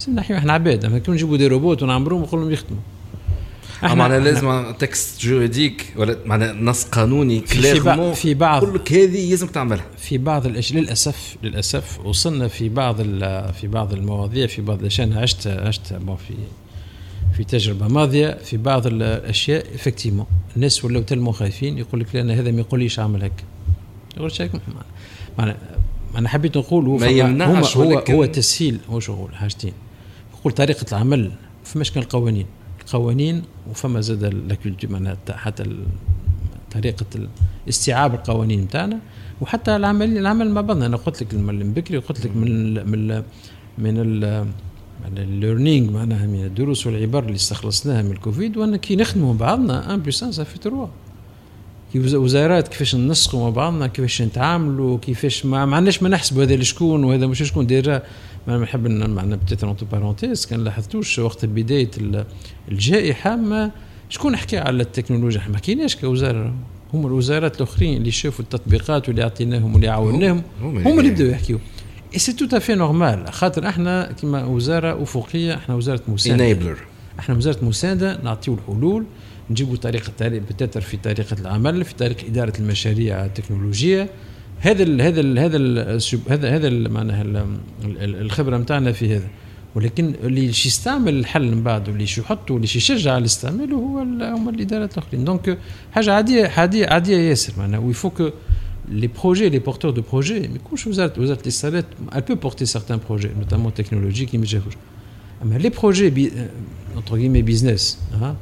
لازم 0.00 0.14
نحيوه. 0.14 0.38
إحنا 0.38 0.52
عباد 0.52 0.84
اما 0.84 0.98
كون 0.98 1.14
نجيبوا 1.14 1.36
des 1.36 1.46
robots 1.46 1.82
ونعمروهم 1.82 2.22
ونقول 2.22 2.40
لهم 2.40 2.50
يخدموا. 2.50 2.80
إحنا 3.74 3.94
معناها 3.94 4.18
لازم 4.18 4.72
texte 4.78 5.20
juridique 5.20 5.92
ولا 5.96 6.16
معناها 6.26 6.52
نص 6.52 6.84
قانوني 6.84 7.40
clairement 7.40 8.12
في 8.12 8.34
بعض 8.34 8.62
يقول 8.62 8.74
لك 8.74 8.92
هذه 8.92 9.30
لازم 9.30 9.46
تعملها. 9.46 9.84
في 9.98 10.18
بعض 10.18 10.46
الاشياء 10.46 10.82
للاسف 10.82 11.36
للأسف 11.42 12.00
وصلنا 12.04 12.48
في 12.48 12.68
بعض 12.68 13.02
في 13.52 13.68
بعض 13.68 13.92
المواضيع 13.92 14.46
في 14.46 14.62
بعض 14.62 14.80
الأشياء 14.80 15.06
أنا 15.06 15.20
عشت 15.20 15.46
عشت 15.46 15.86
في 15.86 16.34
في 17.36 17.44
تجربة 17.44 17.88
ماضية 17.88 18.38
في 18.44 18.56
بعض 18.56 18.86
الأشياء. 18.86 19.74
افكتيمون 19.74 20.26
الناس 20.56 20.84
ولاو 20.84 21.02
تلمو 21.02 21.32
خايفين 21.32 21.78
يقول 21.78 22.00
لك 22.00 22.16
أنا 22.16 22.34
هذا 22.34 22.50
ما 22.50 22.60
يقوليش 22.60 22.98
أعمل 22.98 23.22
هيك 23.22 23.44
يقول 24.16 24.32
لك 24.40 24.50
معناها 25.38 25.56
أنا 26.16 26.28
حبيت 26.28 26.58
نقول 26.58 26.86
هو 26.86 26.96
ما 26.96 27.44
هو, 27.44 27.64
هو, 27.82 28.04
هو 28.10 28.24
تسهيل 28.24 28.78
هو 28.90 29.00
شغل 29.00 29.34
حاجتين. 29.34 29.72
نقول 30.34 30.52
طريقة 30.52 30.86
العمل 30.92 31.32
فماش 31.64 31.90
كان 31.90 32.02
القوانين. 32.02 32.46
القوانين 32.80 33.42
وفما 33.70 34.00
زاد 34.00 34.24
معناها 34.84 35.16
حتى 35.30 35.64
طريقة 36.72 37.06
استيعاب 37.68 38.14
القوانين 38.14 38.60
نتاعنا. 38.60 38.98
وحتى 39.40 39.76
العمل 39.76 40.18
العمل 40.18 40.50
مع 40.50 40.60
بعضنا 40.60 40.86
أنا 40.86 40.96
قلت 40.96 41.22
لك 41.22 41.34
من 41.34 41.72
بكري 41.72 41.98
قلت 41.98 42.26
لك 42.26 42.36
من 42.36 42.74
من 42.90 43.22
من 43.78 44.12
من 45.10 45.18
ال 45.18 45.26
learning 45.26 45.92
معناها 45.92 46.26
من 46.26 46.44
الدروس 46.44 46.86
والعبر 46.86 47.22
اللي 47.24 47.34
استخلصناها 47.34 48.02
من 48.02 48.10
الكوفيد 48.10 48.56
وأن 48.56 48.76
كي 48.76 48.96
نخدموا 48.96 49.34
بعضنا 49.34 49.94
en 49.94 50.00
puissance 50.00 50.40
في 50.40 50.58
trois. 50.58 50.86
كي 51.92 52.16
وزارات 52.16 52.68
كيفاش 52.68 52.94
ننسقوا 52.94 53.40
مع 53.40 53.50
بعضنا 53.50 53.86
كيفاش 53.86 54.22
نتعاملوا 54.22 54.98
كيفاش 54.98 55.46
ما 55.46 55.58
عندناش 55.58 56.02
ما 56.02 56.08
نحسبوا 56.08 56.42
هذا 56.42 56.62
شكون 56.62 57.04
وهذا 57.04 57.26
مش 57.26 57.42
شكون. 57.42 57.66
déjà 57.66 58.02
ما 58.48 58.58
نحب 58.58 58.86
معنا 58.86 59.36
peut-être 59.36 59.68
entre 59.68 59.86
parenthèses 59.92 60.46
كان 60.46 60.64
لاحظتوش 60.64 61.18
وقت 61.18 61.44
بداية 61.44 61.90
الجائحة 62.70 63.36
ما 63.36 63.70
شكون 64.08 64.36
حكى 64.36 64.58
على 64.58 64.82
التكنولوجيا؟ 64.82 65.42
ما 65.48 65.56
حكيناش 65.56 65.96
كوزارة. 65.96 66.54
هم 66.94 67.06
الوزارات 67.06 67.56
الأخرين 67.56 67.96
اللي 67.96 68.10
شافوا 68.10 68.44
التطبيقات 68.44 69.08
واللي 69.08 69.22
أعطيناهم 69.22 69.74
واللي 69.74 69.88
عاوناهم 69.88 70.42
هم 70.62 70.98
اللي 71.00 71.10
بداوا 71.10 71.30
يحكيوا 71.30 71.58
c'est 72.16 72.32
tout 72.32 72.56
à 72.56 72.60
fait 72.60 72.74
normal 72.74 73.32
خاطر 73.32 73.68
إحنا 73.68 74.12
كما 74.22 74.44
وزارة 74.44 75.02
أفقية 75.02 75.54
إحنا 75.54 75.74
وزارة 75.74 76.02
مساندة. 76.08 76.44
enabler 76.44 76.78
إحنا 77.18 77.34
وزارة 77.34 77.64
مساندة 77.64 78.20
نعطيو 78.22 78.54
الحلول 78.54 79.04
نجيبوا 79.50 79.76
طريقة 79.76 80.12
بتاتر 80.20 80.80
في 80.80 80.96
طريقة 80.96 81.36
العمل 81.40 81.84
في 81.84 81.94
طريقه 81.94 82.26
إدارة 82.26 82.52
المشاريع 82.58 83.24
التكنولوجية. 83.24 84.08
هذا 84.60 84.82
ال 84.82 85.02
هذا 85.02 85.20
ال 85.20 85.38
هذا 85.38 85.56
ال 85.56 86.00
هذا 86.28 86.56
هذا 86.56 86.70
معناها 86.70 87.46
الخبرة 88.00 88.56
نتاعنا 88.56 88.92
في 88.92 89.16
هذا. 89.16 89.28
ولكن 89.74 90.14
اللي 90.24 90.46
يستعمل 90.46 91.14
الحل 91.14 91.50
من 91.50 91.62
بعد 91.62 91.88
واللي 91.88 92.06
شي 92.06 92.20
يحطه 92.20 92.54
واللي 92.54 92.68
يشجع 92.76 93.12
على 93.12 93.24
استعماله 93.24 93.76
هو 93.76 93.98
هما 94.36 94.50
الإدارات 94.50 94.98
الأخرين. 94.98 95.24
donc 95.24 95.58
حاجة 95.92 96.12
عادية 96.12 96.46
عادية 96.56 96.86
عادية 96.86 97.16
ياسر. 97.16 97.52
معناها 97.58 97.80
il 97.80 97.90
faut 97.90 98.10
que 98.10 98.30
les 98.90 99.08
projets, 99.08 99.48
les 99.50 99.60
porteurs 99.60 99.92
de 99.92 100.00
projets, 100.00 100.48
mais 100.52 100.60
quand 100.62 100.76
vous 100.86 101.00
êtes, 101.00 101.18
vous 101.18 101.30
êtes 101.30 101.44
les 101.46 101.70
elle 102.12 102.24
peut 102.24 102.36
porter 102.36 102.66
certains 102.66 102.98
projets, 102.98 103.32
notamment 103.38 103.70
technologiques, 103.70 104.32
mais 105.44 105.58
les 105.58 105.70
projets, 105.70 106.12
entre 106.96 107.16
guillemets, 107.16 107.42
business, 107.42 107.98
hein, 108.20 108.36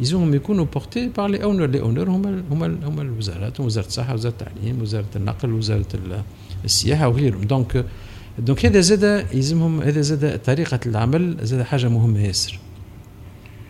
ils 0.00 0.16
ont 0.16 0.32
يكونوا 0.32 0.66
portés 0.66 1.08
par 1.08 1.28
les 1.28 1.42
owners. 1.44 1.68
Les 1.68 1.80
owners 1.80 2.08
هما 2.08 2.42
هما 2.50 2.78
هما 2.84 3.02
الوزارات 3.02 3.60
وزاره 3.60 3.86
الصحه 3.86 4.14
وزاره 4.14 4.32
التعليم 4.32 4.82
وزاره 4.82 5.06
النقل 5.16 5.52
وزاره 5.52 5.86
السياحه 6.64 7.08
وغيرهم 7.08 7.40
donc 8.38 8.66
هذا 8.66 8.80
زاد 8.80 9.26
يلزمهم 9.34 9.82
هذا 9.82 10.00
زاد 10.00 10.42
طريقه 10.42 10.80
العمل 10.86 11.36
زاد 11.42 11.62
حاجة 11.62 11.88
مهمه 11.88 12.20
ياسر 12.20 12.58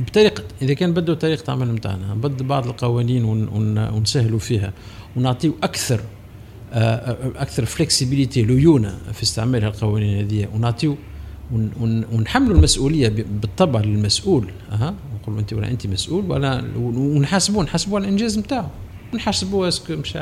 بطريقه 0.01 0.43
إذا 0.63 0.75
كان 0.75 0.93
بدوا 0.93 1.15
طريقه 1.15 1.45
العمل 1.49 1.75
نتاعنا 1.75 2.15
نبدل 2.15 2.45
بعض 2.45 2.67
القوانين 2.67 3.25
ونسهلوا 3.25 4.39
فيها 4.39 4.73
ونعطيو 5.17 5.55
أكثر 5.63 6.01
أكثر 6.75 7.65
فلكسبيليتي 7.65 8.43
ليونة 8.43 8.99
في 9.13 9.23
استعمال 9.23 9.65
القوانين 9.65 10.19
هذه. 10.19 10.49
ونعطيو 10.55 10.97
ونحملوا 12.13 12.57
المسؤولية 12.57 13.09
بالطبع 13.09 13.81
للمسؤول 13.81 14.51
أها؟ 14.73 14.95
نقول 15.23 15.39
أنت 15.39 15.53
ولا 15.53 15.71
أنت 15.71 15.87
مسؤول 15.87 16.31
ولا 16.31 16.65
ونحاسبوه 16.77 17.65
نحاسبوه 17.65 17.99
على 17.99 18.05
الإنجاز 18.05 18.39
نتاعو 18.39 18.69
نحاسبوه 19.15 19.69
أسكو 19.69 19.97
مش 19.97 20.19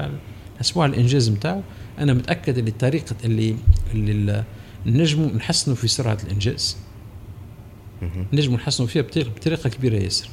نحاسبوه 0.54 0.82
على 0.82 0.92
الإنجاز 0.92 1.30
نتاعو 1.30 1.60
أنا 1.98 2.12
متأكد 2.14 2.58
اللي 2.58 2.70
الطريقة 2.70 3.16
اللي 3.24 3.54
اللي 3.94 4.44
نجموا 4.86 5.26
نحسنوا 5.26 5.76
في 5.76 5.88
سرعة 5.88 6.18
الإنجاز. 6.24 6.76
نجموا 8.32 8.56
نحسنوا 8.56 8.88
فيها 8.88 9.02
بطريقة 9.36 9.68
كبيرة 9.70 9.96
ياسر. 9.96 10.28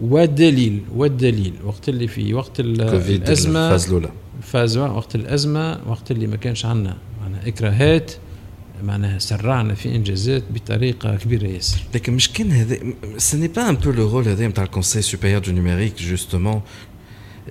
والدليل 0.00 0.82
والدليل 0.94 1.52
وقت 1.64 1.88
اللي 1.88 2.08
في 2.08 2.34
وقت 2.34 2.60
الأزمة 2.60 3.66
الفاز 3.66 3.86
الأولى. 3.86 4.10
الفاز 4.38 4.76
وقت 4.76 5.14
الأزمة 5.14 5.80
وقت 5.86 6.10
اللي 6.10 6.26
ما 6.26 6.36
كانش 6.36 6.66
عندنا. 6.66 6.96
معناها 7.22 7.48
اكراهات 7.48 8.12
معناها 8.82 9.18
سرعنا 9.18 9.74
في 9.74 9.94
إنجازات 9.94 10.42
بطريقة 10.50 11.16
كبيرة 11.16 11.46
ياسر. 11.46 11.82
لكن 11.94 12.12
مش 12.12 12.32
كان 12.32 12.52
هذا 12.52 12.78
سي 13.16 13.48
با 13.48 13.68
ان 13.68 13.74
بو 13.74 13.90
لو 13.90 14.10
رول 14.10 14.28
هذا 14.28 14.48
نتاع 14.48 14.64
الكونسي 14.64 15.02
سوبيريور 15.02 15.42
دو 15.42 15.52
نيميريك 15.52 16.02
جوستومون 16.02 16.60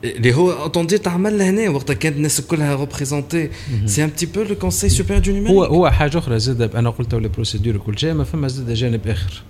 اللي 0.04 0.34
هو 0.34 0.65
أتوندي 0.65 0.98
تعمل 0.98 1.41
هنا 1.41 1.69
وقت 1.69 1.91
كانت 1.91 2.17
الناس 2.17 2.41
كلها 2.41 2.76
ريبريزونتي 2.76 3.50
سي 3.86 4.04
ان 4.04 4.10
بتي 4.10 4.26
بو 4.26 4.41
لو 4.41 4.56
كونسي 4.56 4.89
سوبيريور 4.89 5.24
دو 5.24 5.32
نيميريك 5.32 5.56
هو 5.56 5.63
هو 5.63 5.89
حاجة 5.89 6.17
أخرى 6.17 6.39
زاد 6.39 6.76
أنا 6.76 6.89
قلت 6.89 7.15
لي 7.15 7.28
بروسيدور 7.28 7.76
وكل 7.78 8.00
شيء 8.00 8.13
ما 8.13 8.24
فما 8.24 8.48
زاد 8.48 8.74
جانب 8.74 9.08
آخر. 9.08 9.41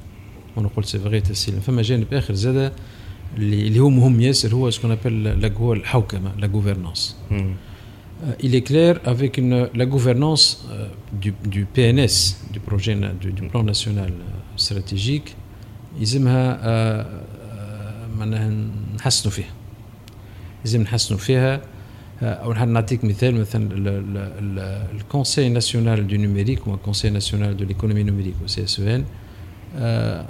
وأنا 0.56 0.69
قلت 0.76 0.86
سي 0.86 1.00
فغي 1.00 1.22
فما 1.65 1.82
جانب 1.82 2.13
آخر 2.13 2.34
زاد 2.34 2.74
اللي, 3.38 3.67
اللي 3.67 3.80
هو 3.80 3.89
مهم 3.89 4.22
ياسر 4.22 4.56
هو 4.56 4.69
سكون 4.69 4.91
ابل 4.91 5.52
هو 5.58 5.74
الحوكمه 5.74 6.32
لا 6.38 6.48
غوفرنانس 6.48 7.15
il 8.39 8.56
est 8.56 8.65
clair 8.72 8.93
avec 9.13 9.38
une, 9.38 9.67
la 9.76 9.86
gouvernance 9.86 10.46
euh, 10.72 10.88
du, 11.12 11.34
du, 11.54 11.65
PNS, 11.65 12.15
du 12.54 12.60
projet 12.62 12.96
du, 13.22 13.30
du 13.34 13.43
plan 13.50 13.63
national 13.63 14.13
stratégique, 14.56 15.36
يلزمها 16.00 17.08
معناها 18.17 18.52
نحسنوا 18.96 19.34
فيها 19.34 19.54
لازم 20.65 20.82
نحسنوا 20.82 21.19
فيها 21.19 21.62
أو 22.22 22.54
نعطيك 22.54 23.06
مثال 23.06 23.36
مثلا 23.36 23.69
ال 24.96 25.02
Conseil 25.02 25.50
national 25.50 26.08
du 26.08 26.16
numérique 26.16 26.60
هو 26.60 26.74
ال 26.74 26.78
Conseil 26.78 27.10
national 27.10 27.58
de 27.58 27.66
l'économie 27.66 28.04
numérique 28.04 28.34
أو 28.41 28.48
CSN 28.48 29.06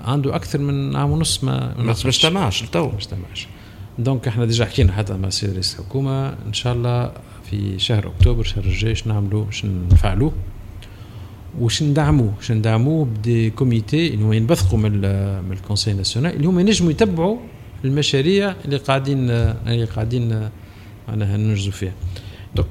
عنده 0.05 0.35
أكثر 0.35 0.59
من 0.59 0.95
عام 0.95 1.11
ونص 1.11 1.43
ما 1.43 1.73
ما 1.77 1.91
اجتمعش 1.91 2.63
لتو 2.63 2.87
ما 2.87 2.95
اجتمعش. 2.95 3.47
donc 3.99 4.27
إحنا 4.27 4.45
déjà 4.45 4.65
حكينا 4.65 4.91
حتى 4.91 5.13
مع 5.13 5.29
سيد 5.29 5.53
رئيس 5.53 5.79
الحكومة 5.79 6.29
إن 6.29 6.53
شاء 6.53 6.73
الله 6.73 7.11
في 7.49 7.79
شهر 7.79 8.07
أكتوبر 8.07 8.41
الشهر 8.41 8.63
الجاي 8.63 8.93
نعملوا 9.05 9.51
شنو 9.51 9.71
نفعلوا 9.91 10.31
وش 11.59 11.83
ندعموه 11.83 12.33
شنو 12.41 12.57
ندعموه 12.57 13.05
par 13.05 13.27
des 13.27 13.49
comités 13.49 14.07
اللي 14.07 14.23
هما 14.25 14.35
ينبثقوا 14.35 14.79
من 14.79 14.91
من 15.45 15.51
ال 15.51 15.56
Conseil 15.56 15.93
national 15.93 16.35
اللي 16.35 16.47
هما 16.47 16.61
ينجموا 16.61 16.91
يتبعوا 16.91 17.37
المشاريع 17.85 18.55
اللي 18.65 18.77
قاعدين 18.77 19.29
اللي 19.29 19.85
قاعدين 19.85 20.49
معناها 21.07 21.37
ننجزوا 21.37 21.71
فيها. 21.71 21.93
donc 22.55 22.67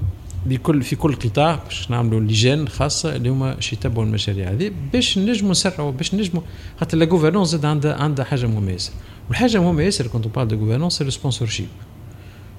بكل 0.46 0.82
في 0.82 0.96
كل 0.96 1.14
قطاع 1.14 1.54
باش 1.64 1.90
نعملوا 1.90 2.20
لجان 2.20 2.68
خاصة 2.68 3.16
اللي 3.16 3.28
هما 3.28 3.54
باش 3.54 3.72
يتبعوا 3.72 4.04
المشاريع 4.06 4.50
هذه 4.50 4.72
باش 4.92 5.18
نجموا 5.18 5.50
نسرعوا 5.50 5.90
باش 5.90 6.14
نجموا 6.14 6.42
خاطر 6.80 6.98
la 6.98 7.04
gouvernance 7.06 7.48
زاد 7.48 7.64
عندها 7.64 7.94
عندها 7.94 8.24
حاجة 8.24 8.46
مهمه 8.46 8.72
ياسر 8.72 8.92
والحاجة 9.28 9.56
المهمه 9.56 9.82
ياسر 9.82 10.06
quand 10.06 10.28
on 10.28 10.34
parle 10.34 10.48
de 10.48 10.56
gouvernance 10.56 10.92
c'est 10.92 11.02
ال 11.02 11.04
sponsorship 11.04 11.68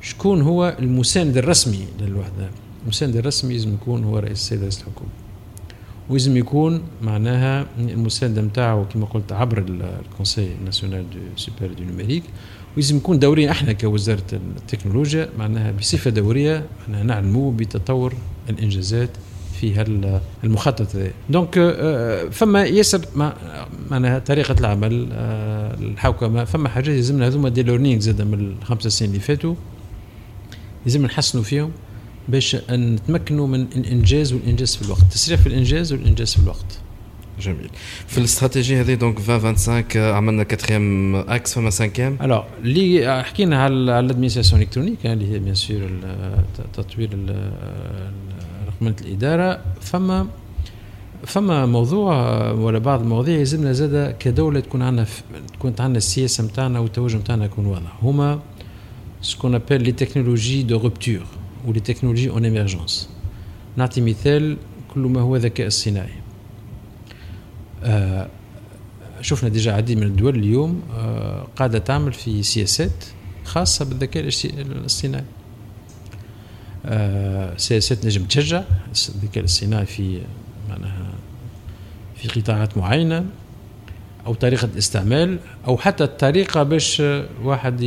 شكون 0.02 0.41
هو 0.41 0.76
المساند 0.80 1.38
الرسمي 1.38 1.88
للوحدة؟ 2.00 2.50
المساند 2.84 3.15
الرسمي 3.15 3.54
لازم 3.54 3.74
يكون 3.74 4.04
هو 4.04 4.19
رئيس 4.19 4.32
السيد 4.32 4.62
رئيس 4.62 4.80
الحكومة. 4.80 5.10
ولازم 6.10 6.38
يكون 6.38 6.82
معناها 7.02 7.65
المسانده 7.80 8.41
نتاعو 8.41 8.86
كما 8.86 9.06
قلت 9.06 9.32
عبر 9.32 9.65
ال 9.67 9.78
Conseil 9.78 10.49
national 10.65 11.10
du 11.10 11.19
super 11.36 11.67
du 11.67 11.84
numérique 11.84 12.23
ولازم 12.75 12.97
يكون 12.97 13.19
دوريا 13.19 13.51
إحنا 13.51 13.73
كوزارة 13.73 14.23
التكنولوجيا 14.33 15.29
معناها 15.38 15.71
بصفة 15.71 16.09
دورية 16.12 16.65
معناها 16.88 17.03
نعلموا 17.03 17.51
بتطور 17.51 18.13
الإنجازات 18.49 19.09
في 19.59 19.86
المخطط 20.43 20.95
هذا 20.95 21.12
donc 21.29 21.60
فما 22.31 22.63
ياسر 22.63 23.02
معناها 23.91 24.19
طريقة 24.19 24.56
العمل 24.60 25.08
الحوكمة 25.81 26.43
فما 26.43 26.69
حاجات 26.69 26.95
يلزمنا 26.95 27.27
هذوما 27.27 27.50
des 27.50 27.63
learnings 27.63 28.00
زاد 28.02 28.21
من 28.21 28.56
الخمسة 28.62 28.89
سنين 28.89 29.12
اللي 29.12 29.21
فاتوا 29.21 29.56
لازم 30.85 31.06
نحسنوا 31.06 31.43
فيهم 31.43 31.71
باش 32.29 32.56
نتمكنوا 32.71 33.48
من 33.48 33.62
الإنجاز 33.62 34.33
والإنجاز 34.33 34.75
في 34.75 34.81
الوقت 34.81 35.02
التسريع 35.02 35.37
في 35.37 35.48
الإنجاز 35.48 35.93
والإنجاز 35.93 36.33
في 36.33 36.39
الوقت. 36.39 36.79
جميل. 37.40 37.69
في 38.08 38.17
الاستراتيجية 38.17 38.81
هذه 38.81 38.94
دونك 38.94 39.17
2025 39.17 40.15
عملنا 40.15 40.44
كاتريام 40.44 41.15
إكس 41.15 41.54
فما 41.54 41.69
سانكيام 41.69 42.17
الوغ 42.21 42.44
اللي 42.63 43.23
حكينا 43.23 43.63
على 43.63 43.73
الادمينستراسيون 43.73 44.62
الكترونيك 44.62 45.06
اللي 45.06 45.31
هي 45.31 45.40
بيان 45.40 45.56
سور 45.56 45.90
تطوير 46.73 47.10
رقمنه 48.67 48.96
الاداره 49.02 49.62
فما 49.81 50.27
فما 51.25 51.65
موضوع 51.65 52.52
ولا 52.52 52.79
بعض 52.79 53.02
المواضيع 53.02 53.40
يلزمنا 53.40 53.73
زاده 53.73 54.12
كدولة 54.12 54.60
تكون 54.60 54.81
عندنا 54.81 55.06
تكون 55.54 55.73
عندنا 55.79 55.98
السياسة 55.98 56.44
نتاعنا 56.44 56.79
والتوجه 56.79 57.17
نتاعنا 57.17 57.46
يكون 57.46 57.65
واضح. 57.65 58.04
هما 58.04 58.40
ce 59.21 59.31
qu'on 59.31 59.56
appelle 59.56 59.83
les 59.83 59.91
technologies 59.91 60.63
de 60.63 60.77
rupture 60.77 61.25
و 61.67 61.71
les 61.71 61.79
technologies 61.79 62.29
en 62.29 62.46
émergence 62.46 63.10
نعطي 63.77 64.02
مثال 64.02 64.58
كل 64.94 65.00
ما 65.00 65.21
هو 65.21 65.36
الذكاء 65.36 65.67
الصناعي. 65.67 66.23
شفنا 69.21 69.50
déjà 69.50 69.73
عديد 69.73 69.98
من 69.98 70.04
الدول 70.04 70.36
اليوم 70.36 70.81
آه 70.98 71.48
قاعدة 71.56 71.79
تعمل 71.79 72.13
في 72.13 72.44
سياسات 72.44 73.06
خاصة 73.46 73.86
بالذكاء 73.86 74.29
الاصطناعي. 74.46 75.23
آه 76.86 77.58
سياسات 77.58 78.06
نجم 78.06 78.25
تشجع 78.25 78.63
الذكاء 79.10 79.40
الاصطناعي 79.40 79.86
في 79.86 80.21
معناها 80.69 81.13
في 82.15 82.42
قطاعات 82.42 82.77
معينة 82.77 83.25
أو 84.25 84.34
طريقة 84.34 84.65
الاستعمال 84.65 85.40
أو 85.67 85.77
حتى 85.77 86.04
الطريقة 86.04 86.63
باش 86.63 87.04
واحد 87.44 87.84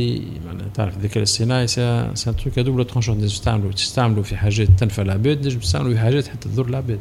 معناها 0.47 0.67
تعرف 0.73 0.97
الذكاء 0.97 1.17
الاصطناعي 1.17 1.67
سان 1.67 2.35
تروك 2.43 2.59
دوبل 2.59 2.85
ترونشون 2.85 3.21
تستعملوا 3.21 3.71
تستعملوا 3.71 4.23
في 4.23 4.37
حاجات 4.37 4.67
تنفع 4.77 5.01
العباد 5.03 5.41
تنجم 5.41 5.59
تستعملوا 5.59 5.93
في 5.93 5.99
حاجات 5.99 6.27
حتى 6.27 6.49
تضر 6.49 6.65
العباد. 6.65 6.99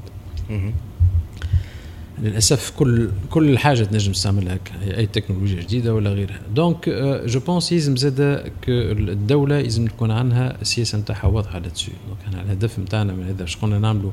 للأسف 2.22 2.72
كل 2.76 3.10
كل 3.30 3.58
حاجة 3.58 3.84
تنجم 3.84 4.12
تستعملها 4.12 4.58
أي 4.82 5.06
تكنولوجيا 5.06 5.62
جديدة 5.62 5.94
ولا 5.94 6.10
غيرها. 6.10 6.40
دونك 6.54 6.88
جو 7.26 7.40
بونس 7.40 7.72
يلزم 7.72 7.96
زاد 7.96 8.50
الدولة 8.68 9.58
يلزم 9.58 9.86
تكون 9.86 10.10
عندها 10.10 10.60
السياسة 10.62 10.98
نتاعها 10.98 11.26
واضحة 11.26 11.58
لاتسو 11.58 11.92
دونك 12.08 12.44
الهدف 12.44 12.78
نتاعنا 12.78 13.12
من 13.12 13.24
هذا. 13.24 13.46
قلنا 13.62 13.78
نعملوا 13.78 14.10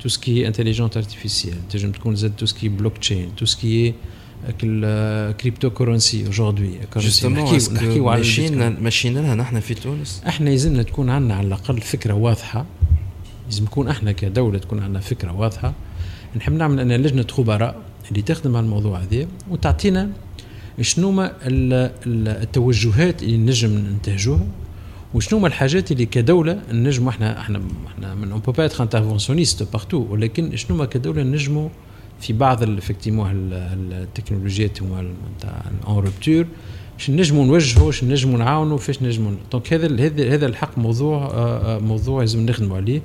tout 0.00 0.08
ce 0.08 0.23
qui 0.23 0.46
est 0.46 0.56
intelligence 0.56 0.96
artificielle 0.96 1.68
تنجم 1.68 1.92
تكون 1.92 2.16
زاد 2.16 2.36
tout 2.36 2.46
ce 2.46 2.51
qui 2.51 2.60
est 2.60 2.68
blockchain 2.68 3.36
tout 3.36 3.44
ce 3.44 3.57
qui 3.57 3.75
est 3.75 3.94
cryptocurrency 5.40 6.26
aujourd'hui 6.26 6.78
نحكيو 6.96 8.04
ماشيين 8.04 8.82
ماشيين 8.82 9.18
لها 9.18 9.34
نحن 9.34 9.60
في 9.60 9.74
تونس؟ 9.74 10.22
إحنا 10.28 10.50
يلزمنا 10.50 10.82
تكون 10.82 11.10
عندنا 11.10 11.34
على 11.34 11.46
الأقل 11.46 11.80
فكرة 11.80 12.14
واضحة. 12.14 12.66
لازم 13.46 13.64
نكون 13.64 13.88
إحنا 13.88 14.12
كدولة 14.12 14.58
تكون 14.58 14.80
عندنا 14.80 15.00
فكرة 15.00 15.32
واضحة. 15.32 15.74
نحب 16.36 16.52
نعمل 16.52 16.80
أن 16.80 16.92
لجنة 16.92 17.26
خبراء 17.30 17.76
اللي 18.10 18.22
تخدم 18.22 18.56
على 18.56 18.64
الموضوع 18.64 18.98
هذا 18.98 19.26
وتعطينا 19.50 20.10
شنو 20.80 21.10
ما 21.10 21.32
التوجهات 21.46 23.22
اللي 23.22 23.36
نجم 23.36 23.70
ننتهجوها 23.70 24.46
وشنو 25.14 25.38
ما 25.38 25.46
الحاجات 25.46 25.92
اللي 25.92 26.06
كدولة 26.06 26.62
نجم 26.72 27.08
إحنا 27.08 27.40
إحنا 27.40 27.62
إحنا 27.86 28.14
من 28.14 28.32
on 28.32 28.40
peut 28.40 28.52
être 28.62 28.82
interventionniste 28.82 29.62
partout 29.62 30.06
ولكن 30.10 30.56
شنو 30.56 30.76
ما 30.76 30.84
كدولة 30.84 31.22
نجموا 31.22 31.68
في 32.20 32.32
بعض 32.32 32.62
effectivement 32.62 33.30
التكنولوجيات 33.32 34.82
نتاع 34.82 35.62
en 35.86 36.04
rupture 36.04 36.46
باش 37.00 37.10
نجموا 37.10 37.44
نوجهوا 37.44 37.86
باش 37.86 38.04
نجموا 38.04 38.38
نعاونوا 38.38 38.78
فاش 38.78 39.02
نجموا 39.02 39.32
donc 39.52 39.72
هذا 39.72 40.06
هذا 40.06 40.34
هذا 40.34 40.46
الحق 40.46 40.78
موضوع 40.78 41.26
آه، 41.26 41.76
آه، 41.76 41.78
موضوع 41.78 42.20
لازم 42.20 42.46
نخدموا 42.46 42.76
عليه. 42.76 43.02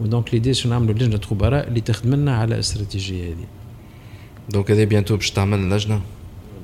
و 0.00 0.07
donc 0.07 0.34
l'idée 0.34 0.54
شو 0.54 0.68
نعملوا 0.68 0.94
لجنه 0.94 1.20
خبراء 1.20 1.68
اللي 1.68 1.80
تخدم 1.80 2.14
لنا 2.14 2.36
على 2.36 2.54
الاستراتيجيه 2.54 3.28
هذه 3.28 3.46
donc 4.50 4.70
هذا 4.70 4.84
bientôt 4.84 5.16
باش 5.16 5.30
تعمل 5.30 5.70
لجنه 5.70 6.00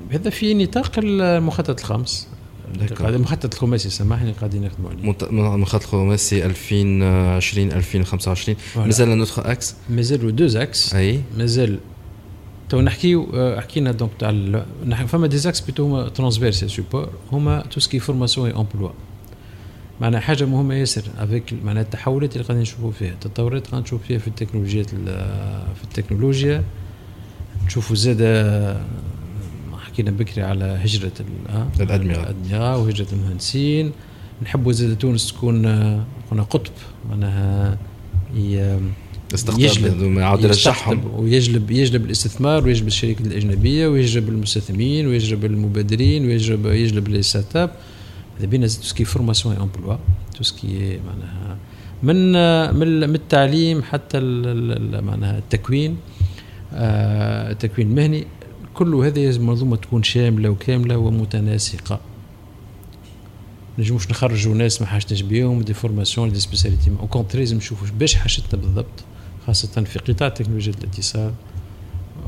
هذا 0.09 0.29
في 0.29 0.53
نطاق 0.53 0.91
المخطط 0.97 1.79
الخامس 1.79 2.27
المخطط 3.01 3.53
الخماسي 3.53 3.89
سامحني 3.89 4.31
قاعدين 4.31 4.63
نخدموا 4.63 4.91
عليه 4.91 5.55
المخطط 5.55 5.83
الخماسي 5.83 6.45
2020 6.45 7.71
2025 7.71 8.57
مازال 8.75 9.17
notre 9.17 9.39
axe 9.39 9.75
مازالوا 9.89 10.31
deux 10.31 10.55
axes 10.55 10.95
et 10.95 11.21
مازال 11.37 11.79
تو 12.69 12.81
نحكيو 12.81 13.27
حكينا 13.57 13.91
donc 13.91 14.11
تاع 14.19 15.05
فما 15.05 15.27
des 15.27 15.41
axes 15.41 15.59
بيتو 15.59 15.85
هما 15.85 16.09
transverses 16.09 16.65
support 16.65 17.09
هما 17.31 17.63
tout 17.71 17.79
ce 17.79 17.87
qui 17.87 17.99
formation 17.99 18.38
et 18.38 18.47
emploi 18.47 18.89
معناها 20.01 20.19
حاجة 20.19 20.45
مهمة 20.45 20.75
ياسر 20.75 21.03
افيك 21.17 21.53
معناها 21.63 21.83
التحولات 21.83 22.33
اللي 22.33 22.43
قاعدين 22.43 22.61
نشوفوا 22.61 22.91
فيها 22.91 23.11
التطورات 23.11 23.67
قاعدين 23.67 23.83
نشوفوا 23.83 24.07
فيها 24.07 24.17
في 24.17 24.27
التكنولوجيات 24.27 24.89
في 25.75 25.83
التكنولوجيا. 25.83 26.63
نشوفوا 27.65 27.95
زاد 27.95 28.21
حكينا 29.77 30.11
بكري 30.11 30.43
على 30.43 30.79
هجرة 30.83 31.11
الأدمغة. 31.79 32.23
الأدمغة 32.23 32.77
وهجرة 32.77 33.07
المهندسين. 33.13 33.91
نحبوا 34.43 34.71
زاد 34.71 34.97
تونس 34.97 35.33
تكون 35.33 35.65
قلنا 36.31 36.43
قطب 36.49 36.71
معناها 37.09 37.77
يجلب 39.57 40.17
يعاود 40.17 40.43
يرجعهم 40.43 41.01
ويجلب 41.15 41.71
يجلب 41.71 42.05
الاستثمار 42.05 42.65
ويجلب 42.65 42.87
الشركات 42.87 43.27
الأجنبية 43.27 43.87
ويجلب 43.87 44.29
المستثمرين 44.29 45.07
ويجلب 45.07 45.45
المبادرين 45.45 46.25
ويجلب 46.25 46.65
يجلب 46.65 47.07
les 47.07 47.21
start-up 47.21 48.39
هذا 48.39 48.45
بينا 48.45 48.67
tout 48.67 48.83
ce 48.83 48.92
qui 48.92 49.05
formation 49.05 49.55
emploi 49.55 49.97
tout 50.37 50.43
ce 50.43 50.65
qui 50.65 50.99
معناها 51.07 51.57
من 52.03 52.31
من 52.79 53.15
التعليم 53.15 53.83
حتى 53.83 54.19
معناها 55.01 55.37
التكوين 55.37 55.97
آه، 56.73 57.51
التكوين 57.51 57.87
المهني. 57.87 58.27
كل 58.73 58.95
هذه 58.95 59.25
لازم 59.25 59.75
تكون 59.75 60.03
شاملة 60.03 60.49
وكاملة 60.49 60.97
ومتناسقة. 60.97 61.99
نجموش 63.79 64.09
نخرجوا 64.09 64.55
ناس 64.55 64.81
ما 64.81 64.87
حاجتناش 64.87 65.21
بيهم 65.21 65.61
des 65.61 65.73
formations 65.73 66.31
des 66.31 66.39
spécialités. 66.39 66.91
au 66.99 67.07
contraire 67.07 67.39
لازم 67.39 67.57
نشوفوا 67.57 67.87
باش 67.99 68.15
حاجتنا 68.15 68.61
بالضبط 68.61 69.03
خاصة 69.47 69.83
في 69.83 69.99
قطاع 69.99 70.29
تكنولوجيا 70.29 70.73
الاتصال. 70.73 71.33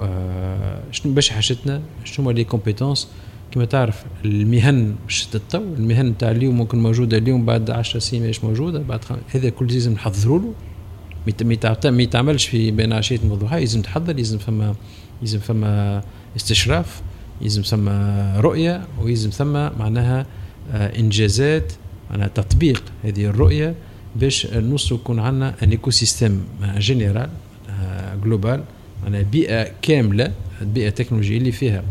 آه 0.02 0.82
شنو 0.92 1.14
باش 1.14 1.30
حاجتنا؟ 1.30 1.82
شنو 2.04 2.26
هما 2.26 2.32
les 2.32 2.44
compétences 2.44 3.08
كما 3.54 3.66
تعرف 3.66 4.04
المهن 4.26 4.96
باش 5.04 5.26
تتطور 5.26 5.62
المهن 5.78 6.18
تاع 6.18 6.32
اليوم 6.32 6.58
ممكن 6.58 6.80
موجودة 6.80 7.18
اليوم 7.18 7.46
بعد 7.46 7.70
10 7.70 8.00
سنين 8.00 8.22
ماهيش 8.22 8.44
موجودة 8.44 8.80
بعد 8.80 9.06
خم... 9.06 9.16
هذا 9.30 9.50
كل 9.50 9.68
لازم 9.68 9.94
نحضروا 9.94 10.40
له. 10.40 10.54
ما 11.86 12.04
يتعملش 12.04 12.46
في 12.46 12.72
بين 12.72 12.94
عشيه 12.94 13.20
وضحاها 13.30 13.60
لازم 13.60 13.82
تحضر 13.82 14.14
لازم 14.14 14.38
فما 14.38 14.76
لازم 15.22 15.40
فما 15.40 16.04
استشراف 16.36 17.02
لازم 17.42 17.62
ثم 17.62 17.90
رؤية 18.40 18.88
ويلزم 19.02 19.30
ثم 19.30 19.54
معناها 19.54 20.26
آه، 20.72 21.00
إنجازات 21.00 21.74
معناها 22.12 22.28
تطبيق 22.28 22.84
هذه 23.04 23.26
الرؤية 23.26 23.76
باش 24.16 24.48
نوصلوا 24.48 25.00
يكون 25.00 25.20
عندنا 25.20 25.56
un 25.64 25.70
écosystème 25.70 26.46
général 26.78 27.30
global 28.24 28.64
معناها 29.04 29.22
بيئة 29.22 29.72
كاملة 29.82 30.32
البيئه 30.62 30.88
التكنولوجيه 30.88 31.38
اللي 31.38 31.52
فيها. 31.52 31.84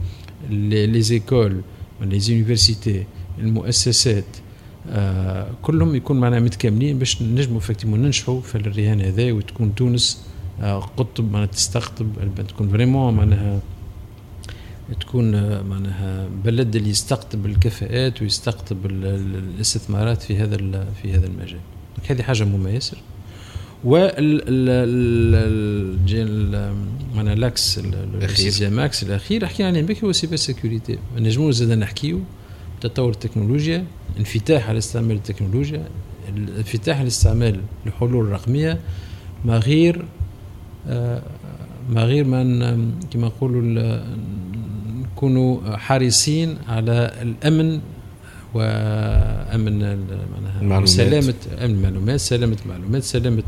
les 0.51 1.03
écoles 1.03 1.61
les 2.03 2.21
universités 2.21 3.05
المؤسسات 3.39 4.25
كلهم 5.63 5.95
يكون 5.95 6.21
معنا 6.21 6.41
متكاملين 6.41 6.99
باش 6.99 7.23
نجموا 7.23 7.61
effectivement 7.61 8.03
ننجحوا 8.03 8.41
في 8.41 8.55
الرهان 8.55 9.01
هذا 9.01 9.33
وتكون 9.33 9.75
تونس 9.75 10.27
آه 10.61 10.81
قطب 10.81 11.33
معناها 11.33 11.47
تستقطب 11.47 12.07
تكون 12.49 12.69
vraiment 12.69 13.15
معناها 13.15 13.61
تكون 15.01 15.35
آه، 15.35 15.63
معناها 15.63 16.29
بلد 16.45 16.77
اللي 16.77 16.91
يستقطب 16.91 17.47
الكفاءات 17.47 18.23
ويستقطب 18.23 18.87
الاستثمارات 18.87 20.23
في 20.23 20.37
هذا 20.37 20.57
في 21.03 21.13
هذا 21.13 21.27
المجال. 21.27 21.61
هذه 22.09 22.23
حاجة 22.23 22.45
مهمه 22.45 22.71
ياسر 22.71 22.99
وال 23.85 24.43
معنا 27.15 27.35
l'axe 27.35 27.81
ال 28.23 28.30
sixième 28.30 28.81
axe 28.81 29.03
الأخير. 29.03 29.47
حكينا 29.47 29.69
عليه 29.69 29.83
بكري 29.83 30.07
هو 30.07 30.13
cyber 30.13 30.37
sécurité. 30.37 30.99
نجمو 31.17 31.51
زاد 31.51 31.79
نحكيو 31.79 32.21
تطور 32.81 33.11
التكنولوجيا 33.11 33.85
انفتاح 34.19 34.69
على 34.69 34.79
استعمال 34.79 35.17
التكنولوجيا 35.17 35.85
انفتاح 36.59 36.99
على 36.99 37.07
استعمال 37.07 37.61
الحلول 37.87 38.27
الرقمية 38.27 38.79
ما 39.45 39.57
غير 39.59 40.05
آه، 40.89 41.23
ما 41.91 42.05
غير 42.05 42.25
من 42.25 42.61
كما 43.11 43.27
نقولوا 43.27 44.01
نكونوا 45.03 45.77
حريصين 45.77 46.59
على 46.69 47.13
الأمن 47.23 47.81
وأمن 48.55 49.79
معناها 50.63 50.87
سلامه 50.87 51.35
أمن 51.59 51.75
المعلومات 51.75 52.21
سلامة 52.21 52.57
المعلومات 52.65 53.03
سلامة 53.03 53.43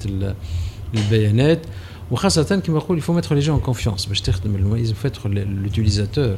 البيانات. 0.94 1.60
وخاصة 2.10 2.60
كما 2.60 2.76
نقول 2.76 2.98
il 2.98 3.03
faut 3.03 3.12
mettre 3.12 3.34
les 3.34 3.40
gens 3.40 3.52
en 3.52 3.58
confiance 3.58 4.06
باش 4.06 4.20
تخدم 4.20 4.76
لازم 4.76 4.94
تدخل 5.02 5.30
l'utilisateur 5.62 6.36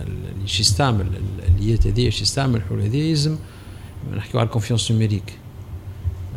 اللي 0.00 0.44
يستعمل 0.44 1.06
اليات 1.48 1.86
هذه 1.86 2.04
باش 2.04 2.22
يستعمل 2.22 2.56
الحلول 2.56 2.80
هذه 2.80 3.08
لازم 3.08 3.36
نحكيو 4.16 4.40
على 4.40 4.46
ال 4.46 4.50
confiance 4.50 4.90
numérique 4.90 5.38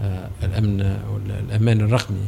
آه 0.02 0.30
الأمن 0.44 0.82
ولا 0.82 1.40
الأمان 1.40 1.82
الرقمي 1.82 2.26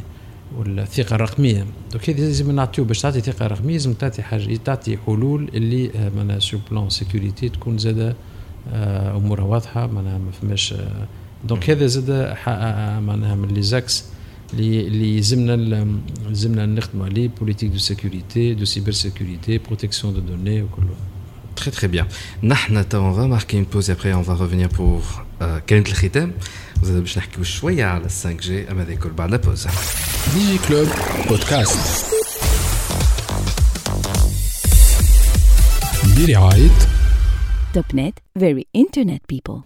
والثقة 0.58 1.14
الرقمية. 1.14 1.66
donc 1.92 2.10
هذه 2.10 2.20
لازم 2.20 2.52
نعطيو 2.52 2.84
باش 2.84 3.00
تعطي 3.00 3.20
ثقة 3.20 3.46
رقمية 3.46 3.72
لازم 3.72 3.92
تعطي 3.92 4.22
حاجة 4.22 4.56
تعطي 4.56 4.96
حلول 4.96 5.50
اللي 5.54 5.90
آه، 5.96 6.10
معناها 6.16 6.38
sur 6.38 6.58
plan 6.70 6.90
sécurité 6.90 7.48
تكون 7.48 7.78
زادة 7.78 8.16
أمورها 8.72 9.44
واضحة 9.44 9.86
معناها 9.86 10.18
ما 10.18 10.30
فماش 10.42 10.74
donc 11.44 11.70
هذا 11.70 11.86
زاد 11.86 12.10
معناها 13.02 13.34
من 13.34 13.48
les 13.48 13.62
axes 13.62 14.04
اللي 14.52 14.86
اللي 14.86 15.16
يلزمنا 15.16 15.86
يلزمنا 16.28 16.66
نخدموا 16.66 17.06
عليه 17.06 17.30
politique 17.40 17.70
de 17.70 17.78
sécurité 17.78 18.54
de 18.54 18.64
cyber 18.64 18.92
sécurité 18.92 19.58
protection 19.58 20.14
de 20.14 20.20
données 20.20 20.62
وكله 20.62 20.94
Très 21.60 21.70
très 21.72 21.88
bien. 21.88 22.04
نحن 22.42 22.88
تو 22.88 23.12
on 23.12 23.14
va 23.14 23.26
marquer 23.38 23.56
une 23.58 23.66
pause 23.66 23.90
et 23.90 23.92
après 23.92 24.12
on 24.14 24.22
va 24.22 24.34
revenir 24.34 24.68
pour 24.68 25.02
euh, 25.42 25.58
كلمة 25.68 25.86
الختام. 25.88 26.32
وزاد 26.82 27.00
باش 27.00 27.18
نحكيو 27.18 27.44
شوية 27.44 27.84
على 27.84 28.08
5G 28.08 28.50
أما 28.70 28.82
هذا 28.82 28.92
الكل 28.92 29.10
بعد 29.10 29.30
la 29.30 29.36
pause. 29.36 29.66
Digi 30.34 30.58
Club 30.68 30.88
Podcast 31.28 32.06
برعاية 36.16 36.70
Topnet, 37.72 38.14
very 38.34 38.66
internet 38.72 39.24
people. 39.28 39.58